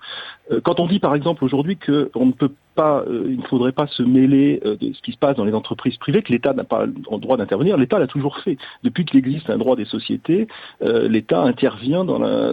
Euh, 0.50 0.60
quand 0.60 0.80
on 0.80 0.86
dit 0.86 0.98
par 0.98 1.14
exemple 1.14 1.44
aujourd'hui 1.44 1.76
qu'on 1.76 2.26
ne 2.26 2.32
peut 2.32 2.50
pas, 2.78 3.02
euh, 3.08 3.24
il 3.28 3.38
ne 3.38 3.42
faudrait 3.42 3.72
pas 3.72 3.88
se 3.88 4.04
mêler 4.04 4.60
euh, 4.64 4.76
de 4.76 4.92
ce 4.92 5.02
qui 5.02 5.10
se 5.10 5.18
passe 5.18 5.36
dans 5.36 5.44
les 5.44 5.52
entreprises 5.52 5.96
privées, 5.96 6.22
que 6.22 6.32
l'État 6.32 6.52
n'a 6.52 6.62
pas 6.62 6.86
le 6.86 7.18
droit 7.18 7.36
d'intervenir. 7.36 7.76
L'État 7.76 7.98
l'a 7.98 8.06
toujours 8.06 8.38
fait. 8.38 8.56
Depuis 8.84 9.04
qu'il 9.04 9.18
existe 9.18 9.50
un 9.50 9.58
droit 9.58 9.74
des 9.74 9.84
sociétés, 9.84 10.46
euh, 10.82 11.08
l'État 11.08 11.42
intervient 11.42 12.04
dans 12.04 12.20
la 12.20 12.52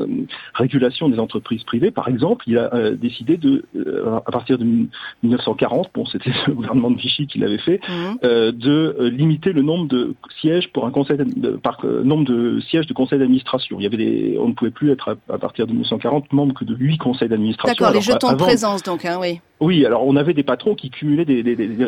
régulation 0.56 1.10
des 1.10 1.20
entreprises 1.20 1.64
privées. 1.64 1.92
Par 1.92 2.08
exemple, 2.08 2.44
il 2.48 2.58
a 2.58 2.92
décidé 2.92 3.38
de, 3.38 3.66
à 4.26 4.32
partir 4.32 4.58
de 4.58 4.64
1940, 4.64 5.90
bon, 5.94 6.06
c'était 6.08 6.32
le 6.48 6.54
gouvernement 6.54 6.90
de 6.90 6.98
Vichy 6.98 7.28
qui 7.28 7.38
l'avait 7.38 7.60
fait, 7.60 7.80
mmh. 7.88 8.16
de 8.24 9.10
limiter 9.14 9.54
le 9.54 9.62
nombre 9.62 9.88
de 9.88 10.16
sièges 10.42 10.72
pour 10.74 10.88
un 10.88 10.92
conseil, 10.92 11.18
de, 11.18 11.52
par 11.52 11.86
nombre 11.86 12.26
de 12.26 12.60
sièges 12.62 12.88
de 12.88 12.94
conseil 12.94 13.20
d'administration. 13.20 13.78
Il 13.80 13.84
y 13.84 13.86
avait 13.86 13.98
des, 13.98 14.38
on 14.40 14.48
ne 14.48 14.54
pouvait 14.54 14.72
plus 14.72 14.90
être 14.92 15.18
à, 15.30 15.38
partir 15.38 15.68
de 15.68 15.72
1940 15.72 16.34
membre 16.34 16.56
que 16.56 16.66
de 16.66 16.76
huit 16.76 16.98
conseils 16.98 17.30
d'administration. 17.30 17.76
D'accord, 17.78 17.94
les 17.94 18.02
jetons 18.02 18.32
de 18.32 18.38
présence 18.38 18.82
donc, 18.82 19.06
hein, 19.06 19.18
oui. 19.22 19.40
Oui, 19.62 19.86
alors 19.86 20.06
on 20.06 20.15
avait 20.16 20.34
des 20.34 20.44
patrons 20.44 20.76
qui 20.76 20.90
cumulaient 20.90 21.26
des, 21.26 21.42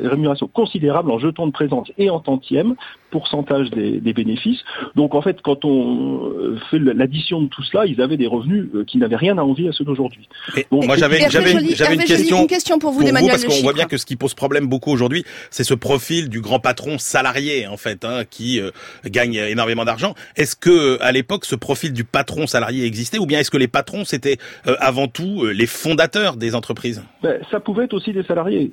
rémunérations 0.08 0.48
considérables 0.48 1.12
en 1.12 1.20
jetons 1.20 1.48
de 1.48 1.52
présence 1.52 1.92
et 1.98 2.10
en 2.10 2.20
tantième, 2.20 2.76
pourcentage 3.12 3.70
des, 3.72 4.14
bénéfices. 4.14 4.60
Donc 4.96 5.16
en 5.16 5.22
fait, 5.22 5.42
quand 5.42 5.64
on 5.64 6.26
euh, 6.26 6.58
fait 6.72 6.80
l'addition 6.80 7.42
de 7.42 7.48
tout 7.48 7.64
cela, 7.64 7.86
ils 7.86 8.02
avaient 8.02 8.18
des 8.18 8.28
revenus 8.28 8.66
euh, 8.74 8.84
qui 8.84 8.98
n'avaient 8.98 9.16
rien 9.16 9.38
à 9.38 9.44
envier 9.44 9.70
à 9.70 9.72
ceux 9.72 9.84
d'aujourd'hui. 9.84 10.28
Bon, 10.72 10.86
moi 10.86 10.98
j'avais 10.98 11.30
j'avais 11.30 11.54
une 11.54 12.04
question, 12.04 12.42
une 12.42 12.48
question 12.48 12.80
pour 12.80 12.92
vous, 12.92 13.04
pour 13.04 13.28
parce 13.28 13.46
qu'on 13.46 13.62
voit 13.62 13.74
bien 13.74 13.86
que 13.86 13.98
ce 13.98 14.06
qui 14.06 14.16
pose 14.16 14.34
problème 14.34 14.68
beaucoup 14.68 14.92
aujourd'hui, 14.92 15.24
c'est 15.52 15.64
ce 15.64 15.74
profil 15.74 16.30
du 16.30 16.42
grand 16.42 16.60
patron 16.60 16.98
salarié 16.98 17.68
en 17.68 17.78
fait, 17.78 18.04
hein, 18.04 18.24
qui 18.30 18.60
euh, 18.60 18.72
gagne 19.06 19.36
énormément 19.36 19.86
d'argent. 19.86 20.16
Est-ce 20.36 20.56
que 20.56 21.02
à 21.02 21.12
l'époque 21.12 21.46
ce 21.46 21.56
profil 21.56 21.94
du 21.94 22.04
patron 22.04 22.48
salarié 22.48 22.86
existait, 22.86 23.20
ou 23.20 23.26
bien 23.26 23.40
est-ce 23.40 23.52
que 23.52 23.58
les 23.58 23.68
patrons 23.68 24.04
c'était 24.06 24.38
avant 24.80 25.08
tout 25.08 25.46
les 25.46 25.68
fondateurs 25.68 26.38
des 26.38 26.56
entreprises? 26.56 27.04
Ben, 27.22 27.40
Ça 27.52 27.60
pouvait 27.60 27.86
être 27.86 27.94
aussi 27.94 28.14
des 28.18 28.28
salariés. 28.28 28.72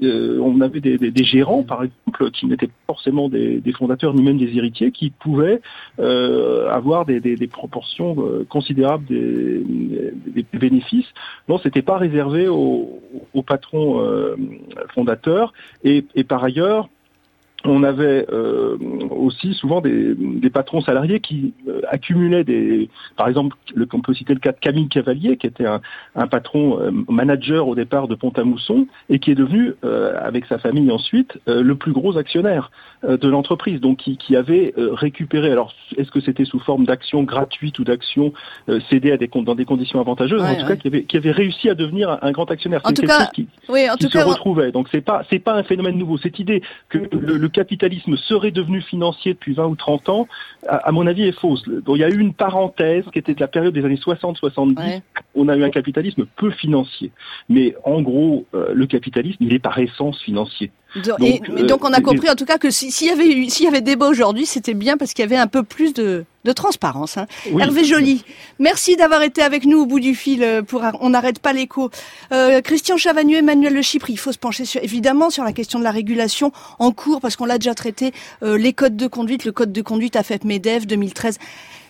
on 0.00 0.60
avait 0.60 0.80
des, 0.80 1.24
gérants, 1.24 1.62
par 1.62 1.82
exemple, 1.82 2.30
qui 2.32 2.46
n'étaient 2.46 2.68
pas 2.68 2.72
forcément 2.86 3.28
des 3.28 3.72
fondateurs 3.76 4.14
ni 4.14 4.22
même 4.22 4.38
des 4.38 4.56
héritiers 4.56 4.92
qui 4.92 5.10
pouvaient 5.10 5.60
euh, 5.98 6.68
avoir 6.70 7.04
des, 7.04 7.48
proportions 7.50 8.16
euh, 8.18 8.46
considérables 8.48 9.06
des, 9.06 10.44
bénéfices. 10.52 11.08
Non, 11.48 11.58
c'était 11.58 11.82
pas 11.82 11.98
réservé 11.98 12.48
aux, 12.48 13.00
patrons 13.46 14.00
euh, 14.00 14.36
fondateurs. 14.94 15.52
et, 15.84 16.02
par 16.24 16.42
ailleurs, 16.42 16.88
on 17.68 17.82
avait 17.82 18.26
euh, 18.32 18.76
aussi 19.10 19.54
souvent 19.54 19.80
des, 19.80 20.14
patrons 20.52 20.80
salariés 20.80 21.20
qui 21.20 21.52
euh, 21.68 21.80
accumulaient 21.90 22.44
des, 22.44 22.88
par 23.16 23.28
exemple, 23.28 23.56
le, 23.74 23.86
on 23.92 24.00
peut 24.00 24.14
citer 24.14 24.32
le 24.32 24.40
cas 24.40 24.52
de 24.52 24.58
Camille 24.58 24.88
Cavalier, 24.88 25.36
qui 25.36 25.46
était 25.46 25.66
un, 25.66 25.80
patron 26.26 26.80
euh, 26.80 26.90
manager 27.08 27.68
au 27.68 27.74
départ 27.74 28.08
de 28.08 28.14
Pont-à-Mousson 28.14 28.86
et 29.10 29.18
qui 29.18 29.30
est 29.30 29.34
devenu, 29.34 29.74
avec 29.82 30.46
sa 30.46 30.58
famille 30.58 30.90
ensuite, 30.90 31.38
le 31.46 31.74
plus 31.74 31.92
gros 31.92 32.16
actionnaire 32.16 32.70
de 33.06 33.28
l'entreprise, 33.28 33.80
donc 33.80 33.98
qui, 33.98 34.36
avait 34.36 34.72
récupéré. 34.76 35.52
Alors, 35.52 35.72
est-ce 35.96 36.10
que 36.10 36.20
c'était 36.20 36.44
sous 36.44 36.58
forme 36.60 36.84
d'actions 36.84 37.22
gratuites 37.22 37.78
ou 37.78 37.84
d'actions 37.84 38.32
cédées 38.90 39.12
à 39.12 39.16
des, 39.16 39.28
dans 39.28 39.54
des 39.54 39.64
conditions 39.64 40.00
avantageuses? 40.00 40.42
En 40.42 40.54
tout 40.54 40.66
cas, 40.66 40.76
qui 40.76 40.88
avait, 40.88 41.04
qui 41.04 41.16
avait, 41.16 41.30
réussi 41.30 41.68
à 41.68 41.74
devenir 41.74 42.18
un, 42.22 42.32
grand 42.32 42.50
actionnaire. 42.50 42.80
En 42.84 42.92
tout 42.92 43.02
cas, 43.02 43.26
qui, 43.32 43.48
oui, 43.68 43.88
en 43.90 43.96
tout 43.96 44.08
se 44.08 44.18
retrouvait. 44.18 44.72
Donc, 44.72 44.88
c'est 44.90 45.00
pas, 45.00 45.22
c'est 45.30 45.38
pas 45.38 45.54
un 45.54 45.62
phénomène 45.62 45.96
nouveau. 45.96 46.18
Cette 46.18 46.38
idée 46.38 46.62
que 46.88 46.98
le, 46.98 47.36
le 47.36 47.48
capitalisme 47.56 48.18
serait 48.18 48.50
devenu 48.50 48.82
financier 48.82 49.32
depuis 49.32 49.54
20 49.54 49.66
ou 49.66 49.76
30 49.76 50.08
ans, 50.10 50.28
à, 50.68 50.92
mon 50.92 51.06
avis, 51.06 51.22
est 51.22 51.38
fausse. 51.40 51.62
Donc, 51.66 51.96
il 51.96 52.00
y 52.00 52.04
a 52.04 52.10
eu 52.10 52.18
une 52.18 52.34
parenthèse 52.34 53.04
qui 53.12 53.18
était 53.18 53.32
de 53.32 53.40
la 53.40 53.48
période 53.48 53.72
des 53.72 53.82
années 53.82 53.96
60-70. 53.96 55.00
On 55.34 55.48
a 55.48 55.56
eu 55.56 55.64
un 55.64 55.70
capitalisme 55.70 56.26
peu 56.36 56.50
financier. 56.50 57.12
Mais 57.48 57.74
en 57.82 58.02
gros, 58.02 58.44
euh, 58.54 58.74
le 58.74 58.86
capitalisme, 58.86 59.42
il 59.42 59.54
est 59.54 59.58
par 59.58 59.78
essence 59.78 60.20
financier. 60.20 60.70
Donc, 61.04 61.20
et, 61.20 61.40
donc 61.64 61.84
on 61.84 61.92
a 61.92 61.98
euh, 61.98 62.02
compris 62.02 62.30
en 62.30 62.34
tout 62.34 62.44
cas 62.44 62.58
que 62.58 62.70
s'il 62.70 63.06
y 63.06 63.10
avait 63.10 63.48
s'il 63.48 63.64
y 63.64 63.68
avait 63.68 63.80
débat 63.80 64.08
aujourd'hui, 64.08 64.46
c'était 64.46 64.74
bien 64.74 64.96
parce 64.96 65.12
qu'il 65.12 65.22
y 65.22 65.26
avait 65.26 65.36
un 65.36 65.46
peu 65.46 65.62
plus 65.62 65.92
de, 65.92 66.24
de 66.44 66.52
transparence. 66.52 67.18
Hein. 67.18 67.26
Hervé 67.58 67.84
Joly, 67.84 68.24
merci 68.58 68.96
d'avoir 68.96 69.22
été 69.22 69.42
avec 69.42 69.66
nous 69.66 69.80
au 69.80 69.86
bout 69.86 70.00
du 70.00 70.14
fil 70.14 70.42
euh, 70.42 70.62
pour 70.62 70.82
On 71.00 71.10
n'arrête 71.10 71.38
pas 71.38 71.52
l'écho. 71.52 71.90
Euh, 72.32 72.60
Christian 72.62 72.96
Chavagneux, 72.96 73.38
Emmanuel 73.38 73.74
Le 73.74 73.82
Chypre, 73.82 74.10
il 74.10 74.18
faut 74.18 74.32
se 74.32 74.38
pencher 74.38 74.64
sur, 74.64 74.82
évidemment 74.82 75.30
sur 75.30 75.44
la 75.44 75.52
question 75.52 75.78
de 75.78 75.84
la 75.84 75.90
régulation 75.90 76.52
en 76.78 76.92
cours 76.92 77.20
parce 77.20 77.36
qu'on 77.36 77.46
l'a 77.46 77.58
déjà 77.58 77.74
traité, 77.74 78.12
les 78.42 78.72
codes 78.72 78.96
de 78.96 79.06
conduite, 79.06 79.44
le 79.44 79.52
code 79.52 79.72
de 79.72 79.82
conduite 79.82 80.16
AFEP-MEDEF 80.16 80.86
2013. 80.86 81.38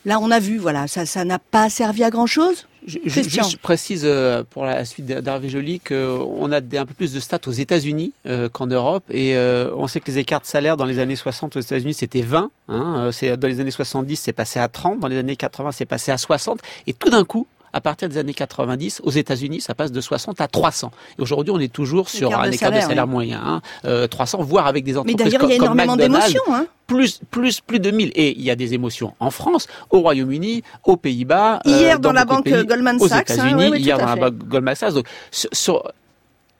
Là, 0.04 0.18
on 0.20 0.30
a 0.30 0.38
vu, 0.38 0.56
voilà, 0.56 0.86
ça 0.86 1.24
n'a 1.24 1.38
pas 1.38 1.68
servi 1.68 2.04
à 2.04 2.10
grand-chose 2.10 2.66
je, 2.86 2.98
juste 3.04 3.58
précise 3.58 4.02
euh, 4.04 4.44
pour 4.48 4.64
la 4.64 4.84
suite 4.84 5.06
d'Hervé 5.06 5.48
Joly 5.48 5.80
qu'on 5.80 6.52
a 6.52 6.58
un 6.58 6.86
peu 6.86 6.94
plus 6.94 7.12
de 7.12 7.20
stats 7.20 7.40
aux 7.46 7.52
États-Unis 7.52 8.12
euh, 8.26 8.48
qu'en 8.48 8.66
Europe 8.66 9.04
et 9.10 9.36
euh, 9.36 9.70
on 9.76 9.86
sait 9.86 10.00
que 10.00 10.10
les 10.10 10.18
écarts 10.18 10.40
de 10.40 10.46
salaire 10.46 10.76
dans 10.76 10.84
les 10.84 10.98
années 10.98 11.16
60 11.16 11.56
aux 11.56 11.60
États-Unis 11.60 11.94
c'était 11.94 12.22
20, 12.22 12.50
hein, 12.68 13.10
c'est 13.12 13.36
dans 13.36 13.48
les 13.48 13.60
années 13.60 13.70
70 13.70 14.16
c'est 14.16 14.32
passé 14.32 14.60
à 14.60 14.68
30, 14.68 15.00
dans 15.00 15.08
les 15.08 15.18
années 15.18 15.36
80 15.36 15.72
c'est 15.72 15.84
passé 15.84 16.12
à 16.12 16.18
60 16.18 16.60
et 16.86 16.92
tout 16.92 17.10
d'un 17.10 17.24
coup 17.24 17.46
à 17.76 17.80
partir 17.82 18.08
des 18.08 18.16
années 18.16 18.32
90, 18.32 19.02
aux 19.04 19.10
États-Unis, 19.10 19.60
ça 19.60 19.74
passe 19.74 19.92
de 19.92 20.00
60 20.00 20.40
à 20.40 20.48
300. 20.48 20.90
Et 21.18 21.22
aujourd'hui, 21.22 21.52
on 21.54 21.60
est 21.60 21.70
toujours 21.70 22.08
sur 22.08 22.34
un 22.34 22.50
écart 22.50 22.72
de 22.72 22.80
salaire, 22.80 23.06
moyen, 23.06 23.60
hein, 23.84 24.06
300, 24.08 24.42
voire 24.42 24.66
avec 24.66 24.82
des 24.82 24.96
entreprises 24.96 25.16
Mais 25.18 25.30
d'ailleurs, 25.30 25.44
il 25.44 25.50
y 25.50 25.52
a 25.52 25.56
énormément 25.56 25.94
d'émotions. 25.94 26.42
Hein 26.50 26.66
plus, 26.86 27.20
plus, 27.30 27.60
plus 27.60 27.80
de 27.80 27.90
1000. 27.90 28.12
Et 28.14 28.34
il 28.34 28.42
y 28.42 28.50
a 28.50 28.56
des 28.56 28.72
émotions 28.72 29.12
en 29.20 29.30
France, 29.30 29.66
au 29.90 30.00
Royaume-Uni, 30.00 30.62
aux 30.84 30.96
Pays-Bas. 30.96 31.60
Hier 31.66 32.00
dans, 32.00 32.12
la 32.12 32.24
banque 32.24 32.48
Goldman 32.48 32.98
Sachs. 32.98 33.28
Aux 33.28 33.34
États-Unis, 33.34 33.76
hier 33.76 33.98
dans 33.98 34.06
la 34.06 34.16
banque 34.16 34.38
Goldman 34.48 34.74
Sachs. 34.74 34.94
Donc, 34.94 35.06
sur, 35.30 35.92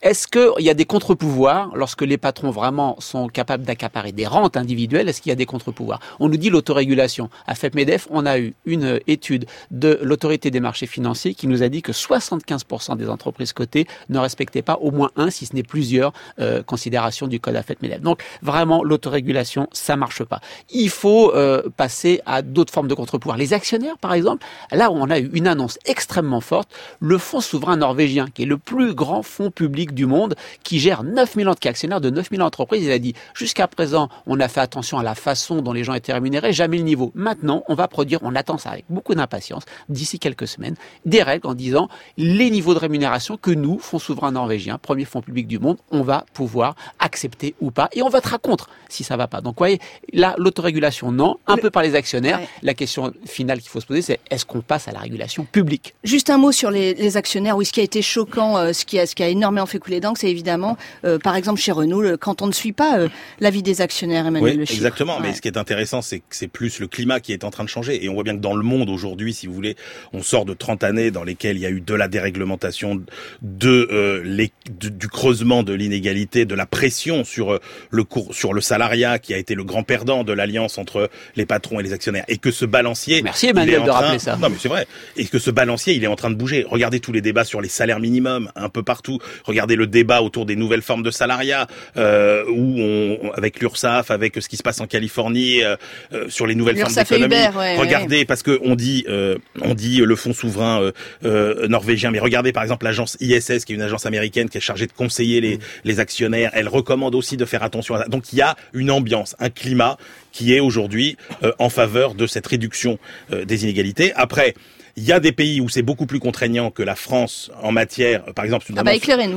est-ce 0.02 0.26
qu'il 0.28 0.64
y 0.64 0.70
a 0.70 0.74
des 0.74 0.84
contre-pouvoirs 0.84 1.72
lorsque 1.74 2.02
les 2.02 2.18
patrons 2.18 2.50
vraiment 2.50 2.96
sont 3.00 3.28
capables 3.28 3.64
d'accaparer 3.64 4.12
des 4.12 4.26
rentes 4.26 4.56
individuelles? 4.56 5.08
Est-ce 5.08 5.22
qu'il 5.22 5.30
y 5.30 5.32
a 5.32 5.36
des 5.36 5.46
contre-pouvoirs? 5.46 6.00
On 6.20 6.28
nous 6.28 6.36
dit 6.36 6.50
l'autorégulation. 6.50 7.30
À 7.46 7.54
FEP-MEDEF, 7.54 8.06
on 8.10 8.26
a 8.26 8.38
eu 8.38 8.54
une 8.66 9.00
étude 9.06 9.46
de 9.70 9.98
l'autorité 10.02 10.50
des 10.50 10.60
marchés 10.60 10.86
financiers 10.86 11.34
qui 11.34 11.46
nous 11.46 11.62
a 11.62 11.68
dit 11.68 11.80
que 11.80 11.92
75% 11.92 12.96
des 12.96 13.08
entreprises 13.08 13.52
cotées 13.52 13.86
ne 14.10 14.18
respectaient 14.18 14.62
pas 14.62 14.78
au 14.80 14.90
moins 14.90 15.10
un, 15.16 15.30
si 15.30 15.46
ce 15.46 15.54
n'est 15.54 15.62
plusieurs, 15.62 16.12
euh, 16.40 16.62
considérations 16.62 17.26
du 17.26 17.40
code 17.40 17.56
AFEP-MEDEF. 17.56 18.02
Donc 18.02 18.22
vraiment, 18.42 18.84
l'autorégulation, 18.84 19.66
ça 19.72 19.96
marche 19.96 20.24
pas. 20.24 20.40
Il 20.70 20.90
faut 20.90 21.34
euh, 21.34 21.62
passer 21.76 22.20
à 22.26 22.42
d'autres 22.42 22.72
formes 22.72 22.88
de 22.88 22.94
contre-pouvoirs. 22.94 23.38
Les 23.38 23.54
actionnaires, 23.54 23.96
par 23.98 24.12
exemple, 24.12 24.44
là 24.72 24.90
où 24.90 24.94
on 24.94 25.08
a 25.08 25.18
eu 25.18 25.30
une 25.32 25.46
annonce 25.46 25.78
extrêmement 25.86 26.42
forte, 26.42 26.68
le 27.00 27.16
fonds 27.16 27.40
souverain 27.40 27.76
norvégien, 27.76 28.26
qui 28.32 28.42
est 28.42 28.46
le 28.46 28.58
plus 28.58 28.94
grand 28.94 29.22
fonds 29.22 29.50
public 29.50 29.85
du 29.92 30.06
monde 30.06 30.34
qui 30.62 30.78
gère 30.78 31.02
9000 31.02 31.48
ans, 31.48 31.54
qui 31.54 31.68
est 31.68 31.70
actionnaire 31.70 32.00
de 32.00 32.10
9000 32.10 32.42
entreprises. 32.42 32.84
Il 32.84 32.90
a 32.90 32.98
dit, 32.98 33.14
jusqu'à 33.34 33.66
présent, 33.66 34.08
on 34.26 34.38
a 34.40 34.48
fait 34.48 34.60
attention 34.60 34.98
à 34.98 35.02
la 35.02 35.14
façon 35.14 35.62
dont 35.62 35.72
les 35.72 35.84
gens 35.84 35.94
étaient 35.94 36.12
rémunérés, 36.12 36.52
jamais 36.52 36.78
le 36.78 36.84
niveau. 36.84 37.12
Maintenant, 37.14 37.64
on 37.68 37.74
va 37.74 37.88
produire, 37.88 38.20
on 38.22 38.34
attend 38.34 38.58
ça 38.58 38.70
avec 38.70 38.84
beaucoup 38.88 39.14
d'impatience, 39.14 39.64
d'ici 39.88 40.18
quelques 40.18 40.48
semaines, 40.48 40.76
des 41.04 41.22
règles 41.22 41.46
en 41.46 41.54
disant 41.54 41.88
les 42.16 42.50
niveaux 42.50 42.74
de 42.74 42.78
rémunération 42.78 43.36
que 43.36 43.50
nous, 43.50 43.78
Fonds 43.78 43.98
souverain 43.98 44.32
norvégien, 44.32 44.78
premier 44.78 45.04
fonds 45.04 45.20
public 45.20 45.46
du 45.46 45.58
monde, 45.58 45.78
on 45.90 46.02
va 46.02 46.24
pouvoir 46.32 46.74
accepter 46.98 47.54
ou 47.60 47.70
pas. 47.70 47.88
Et 47.92 48.02
on 48.02 48.08
votera 48.08 48.38
contre 48.38 48.68
si 48.88 49.04
ça 49.04 49.16
va 49.16 49.26
pas. 49.26 49.40
Donc, 49.40 49.54
vous 49.54 49.58
voyez, 49.58 49.80
là, 50.12 50.34
l'autorégulation, 50.38 51.12
non, 51.12 51.38
un 51.46 51.56
peu 51.56 51.70
par 51.70 51.82
les 51.82 51.94
actionnaires. 51.94 52.40
La 52.62 52.74
question 52.74 53.12
finale 53.24 53.60
qu'il 53.60 53.70
faut 53.70 53.80
se 53.80 53.86
poser, 53.86 54.02
c'est 54.02 54.20
est-ce 54.30 54.44
qu'on 54.44 54.60
passe 54.60 54.88
à 54.88 54.92
la 54.92 55.00
régulation 55.00 55.44
publique? 55.44 55.94
Juste 56.04 56.30
un 56.30 56.38
mot 56.38 56.52
sur 56.52 56.70
les, 56.70 57.16
actionnaires. 57.16 57.56
Oui, 57.56 57.64
ce 57.64 57.72
qui 57.72 57.80
a 57.80 57.84
été 57.84 58.02
choquant, 58.02 58.58
euh, 58.58 58.72
ce, 58.72 58.84
qui 58.84 58.98
a, 58.98 59.06
ce 59.06 59.14
qui 59.14 59.22
a 59.22 59.28
énormément 59.28 59.66
fait 59.66 59.75
couler 59.78 60.00
d'encre, 60.00 60.20
c'est 60.20 60.30
évidemment, 60.30 60.76
euh, 61.04 61.18
par 61.18 61.36
exemple 61.36 61.60
chez 61.60 61.72
Renault, 61.72 62.16
quand 62.18 62.42
on 62.42 62.46
ne 62.46 62.52
suit 62.52 62.72
pas 62.72 62.98
euh, 62.98 63.08
l'avis 63.40 63.62
des 63.62 63.80
actionnaires, 63.80 64.26
Emmanuel 64.26 64.58
oui, 64.58 64.66
Exactement, 64.70 65.20
mais 65.20 65.34
ce 65.34 65.40
qui 65.40 65.48
est 65.48 65.56
intéressant, 65.58 66.02
c'est 66.02 66.20
que 66.20 66.24
c'est 66.30 66.48
plus 66.48 66.80
le 66.80 66.86
climat 66.86 67.20
qui 67.20 67.32
est 67.32 67.44
en 67.44 67.50
train 67.50 67.64
de 67.64 67.68
changer. 67.68 68.04
Et 68.04 68.08
on 68.08 68.14
voit 68.14 68.24
bien 68.24 68.34
que 68.34 68.40
dans 68.40 68.54
le 68.54 68.62
monde 68.62 68.88
aujourd'hui, 68.88 69.34
si 69.34 69.46
vous 69.46 69.54
voulez, 69.54 69.76
on 70.12 70.22
sort 70.22 70.44
de 70.44 70.54
30 70.54 70.84
années 70.84 71.10
dans 71.10 71.24
lesquelles 71.24 71.56
il 71.56 71.60
y 71.60 71.66
a 71.66 71.70
eu 71.70 71.80
de 71.80 71.94
la 71.94 72.08
déréglementation, 72.08 73.02
de 73.42 73.88
euh, 73.92 74.22
les, 74.24 74.52
du 74.70 75.08
creusement 75.08 75.62
de 75.62 75.72
l'inégalité, 75.72 76.44
de 76.44 76.54
la 76.54 76.66
pression 76.66 77.24
sur 77.24 77.58
le 77.90 78.04
cours, 78.04 78.34
sur 78.34 78.52
le 78.52 78.60
salariat 78.60 79.18
qui 79.18 79.34
a 79.34 79.38
été 79.38 79.54
le 79.54 79.64
grand 79.64 79.82
perdant 79.82 80.24
de 80.24 80.32
l'alliance 80.32 80.78
entre 80.78 81.10
les 81.36 81.46
patrons 81.46 81.80
et 81.80 81.82
les 81.82 81.92
actionnaires. 81.92 82.24
Et 82.28 82.38
que 82.38 82.50
ce 82.50 82.64
balancier, 82.64 83.22
merci 83.22 83.46
Emmanuel 83.46 83.82
de 83.84 83.90
rappeler 83.90 84.18
ça. 84.18 84.36
Non 84.36 84.48
mais 84.48 84.56
c'est 84.58 84.68
vrai. 84.68 84.86
Et 85.16 85.24
que 85.26 85.38
ce 85.38 85.50
balancier, 85.50 85.94
il 85.94 86.04
est 86.04 86.08
en 86.08 86.16
train 86.16 86.30
de 86.30 86.34
bouger. 86.34 86.66
Regardez 86.68 87.00
tous 87.00 87.12
les 87.12 87.20
débats 87.20 87.44
sur 87.44 87.60
les 87.60 87.68
salaires 87.68 88.00
minimums 88.00 88.50
un 88.54 88.68
peu 88.68 88.82
partout. 88.82 89.18
Regardez 89.44 89.65
le 89.74 89.88
débat 89.88 90.22
autour 90.22 90.46
des 90.46 90.54
nouvelles 90.54 90.82
formes 90.82 91.02
de 91.02 91.10
salariat, 91.10 91.66
euh, 91.96 92.44
où 92.48 92.78
on, 92.78 93.32
avec 93.32 93.58
l'URSSAF, 93.60 94.10
avec 94.10 94.36
ce 94.40 94.48
qui 94.48 94.56
se 94.56 94.62
passe 94.62 94.80
en 94.80 94.86
Californie, 94.86 95.64
euh, 95.64 95.76
euh, 96.12 96.28
sur 96.28 96.46
les 96.46 96.54
nouvelles 96.54 96.78
formes 96.78 96.94
d'économie. 96.94 97.34
regardez, 97.78 98.24
parce 98.24 98.42
que 98.42 98.58
on 98.62 98.74
dit, 98.74 99.04
euh, 99.08 99.36
on 99.62 99.74
dit 99.74 99.98
le 99.98 100.16
fonds 100.16 100.32
souverain 100.32 100.92
norvégien, 101.22 102.10
mais 102.10 102.18
regardez 102.18 102.52
par 102.52 102.62
exemple 102.62 102.84
l'agence 102.84 103.16
ISS, 103.20 103.64
qui 103.64 103.72
est 103.72 103.76
une 103.76 103.82
agence 103.82 104.06
américaine 104.06 104.48
qui 104.48 104.58
est 104.58 104.60
chargée 104.60 104.86
de 104.86 104.92
conseiller 104.92 105.40
les, 105.40 105.58
les 105.84 106.00
actionnaires. 106.00 106.50
Elle 106.54 106.68
recommande 106.68 107.14
aussi 107.14 107.36
de 107.36 107.44
faire 107.44 107.62
attention 107.62 107.94
à 107.94 107.98
ça. 108.02 108.08
Donc 108.08 108.32
il 108.32 108.38
y 108.38 108.42
a 108.42 108.56
une 108.72 108.90
ambiance, 108.90 109.34
un 109.38 109.50
climat 109.50 109.96
qui 110.32 110.54
est 110.54 110.60
aujourd'hui 110.60 111.16
en 111.58 111.70
faveur 111.70 112.14
de 112.14 112.26
cette 112.26 112.46
réduction 112.46 112.98
des 113.30 113.64
inégalités. 113.64 114.12
Après, 114.14 114.54
Il 114.96 115.04
y 115.04 115.12
a 115.12 115.20
des 115.20 115.32
pays 115.32 115.60
où 115.60 115.68
c'est 115.68 115.82
beaucoup 115.82 116.06
plus 116.06 116.20
contraignant 116.20 116.70
que 116.70 116.82
la 116.82 116.94
France 116.94 117.50
en 117.62 117.70
matière, 117.70 118.24
par 118.34 118.44
exemple, 118.44 118.64
ah 118.76 118.82
bah, 118.82 118.92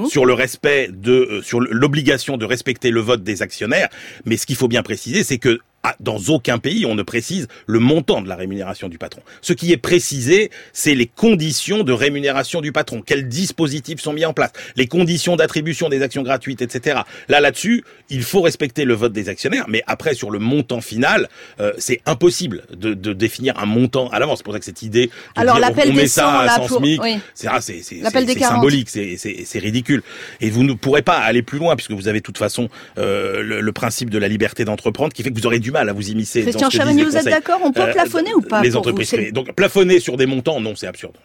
sur 0.10 0.25
le 0.25 0.34
respect 0.34 0.89
de, 0.92 1.12
euh, 1.12 1.42
sur 1.42 1.60
l'obligation 1.60 2.38
de 2.38 2.46
respecter 2.46 2.92
le 2.92 3.01
vote 3.01 3.24
des 3.24 3.42
actionnaires. 3.42 3.89
Mais 4.25 4.38
ce 4.38 4.46
qu'il 4.46 4.56
faut 4.56 4.70
bien 4.70 4.84
préciser, 4.84 5.24
c'est 5.24 5.38
que 5.38 5.60
dans 6.00 6.17
aucun 6.29 6.58
pays, 6.58 6.86
on 6.86 6.96
ne 6.96 7.03
précise 7.03 7.48
le 7.67 7.79
montant 7.79 8.22
de 8.22 8.27
la 8.27 8.36
rémunération 8.36 8.89
du 8.89 8.98
patron. 8.98 9.22
Ce 9.41 9.53
qui 9.53 9.72
est 9.72 9.77
précisé, 9.77 10.51
c'est 10.74 10.96
les 10.96 11.08
conditions 11.08 11.84
de 11.84 11.93
rémunération 11.93 12.62
du 12.62 12.72
patron. 12.72 13.01
Quels 13.01 13.27
dispositifs 13.27 14.00
sont 14.01 14.13
mis 14.13 14.25
en 14.25 14.34
place 14.34 14.51
Les 14.75 14.88
conditions 14.88 15.36
d'attribution 15.36 15.89
des 15.89 16.01
actions 16.01 16.24
gratuites, 16.24 16.62
etc. 16.62 17.01
Là, 17.27 17.39
là-dessus, 17.39 17.84
il 18.10 18.24
faut 18.24 18.41
respecter 18.41 18.86
le 18.86 18.93
vote 18.93 19.13
des 19.13 19.29
actionnaires. 19.29 19.65
Mais 19.67 19.84
après, 19.88 20.13
sur 20.13 20.31
le 20.31 20.39
montant 20.39 20.81
final, 20.81 21.29
euh, 21.60 21.74
c'est 21.77 22.01
impossible 22.05 22.63
de, 22.75 22.93
de, 22.93 23.13
définir 23.13 23.58
un 23.60 23.65
montant 23.65 24.10
à 24.10 24.19
l'avance. 24.19 24.39
C'est 24.39 24.43
pour 24.43 24.53
ça 24.53 24.60
que 24.60 24.65
cette 24.65 24.81
idée, 24.81 25.08
de 25.08 25.12
Alors 25.36 25.60
l'appel 25.60 25.93
des 25.93 26.08
ça 26.08 26.39
à 26.39 26.55
100 26.55 26.77
SMIC, 26.77 27.01
oui. 27.01 27.19
c'est 27.34 27.48
symbolique, 28.39 28.89
c'est 28.89 29.60
ridicule. 29.60 30.03
Et 30.41 30.50
vous 30.50 30.63
ne 30.63 30.74
pourrez 30.74 31.01
pas 31.01 31.17
aller 31.17 31.41
plus 31.41 31.60
loin 31.60 31.75
puisque 31.75 31.91
vous 31.91 32.08
avez 32.08 32.19
de 32.19 32.24
toute 32.24 32.38
façon 32.38 32.69
euh, 32.98 33.41
le, 33.41 33.62
le, 33.62 33.72
principe 33.72 34.10
de 34.10 34.17
la 34.17 34.27
liberté 34.27 34.65
d'entreprendre 34.65 35.13
qui 35.13 35.24
fait 35.24 35.31
que 35.31 35.39
vous 35.39 35.46
aurez 35.46 35.60
du 35.60 35.72
mal 35.72 35.78
à 35.88 35.93
vous 35.93 36.09
immiscer. 36.09 36.41
Christian 36.41 36.69
Chavagneux, 36.69 37.05
vous 37.05 37.15
êtes 37.15 37.25
d'accord? 37.25 37.59
On 37.63 37.71
peut 37.71 37.81
euh, 37.83 37.93
plafonner 37.93 38.33
ou 38.33 38.41
pas 38.41 38.62
Les 38.62 38.75
entreprises 38.75 39.12
privées. 39.12 39.31
Donc 39.31 39.53
plafonner 39.53 40.00
sur 40.00 40.17
des 40.17 40.25
montants, 40.25 40.59
non, 40.59 40.75
c'est 40.75 40.88
absurde 40.88 41.15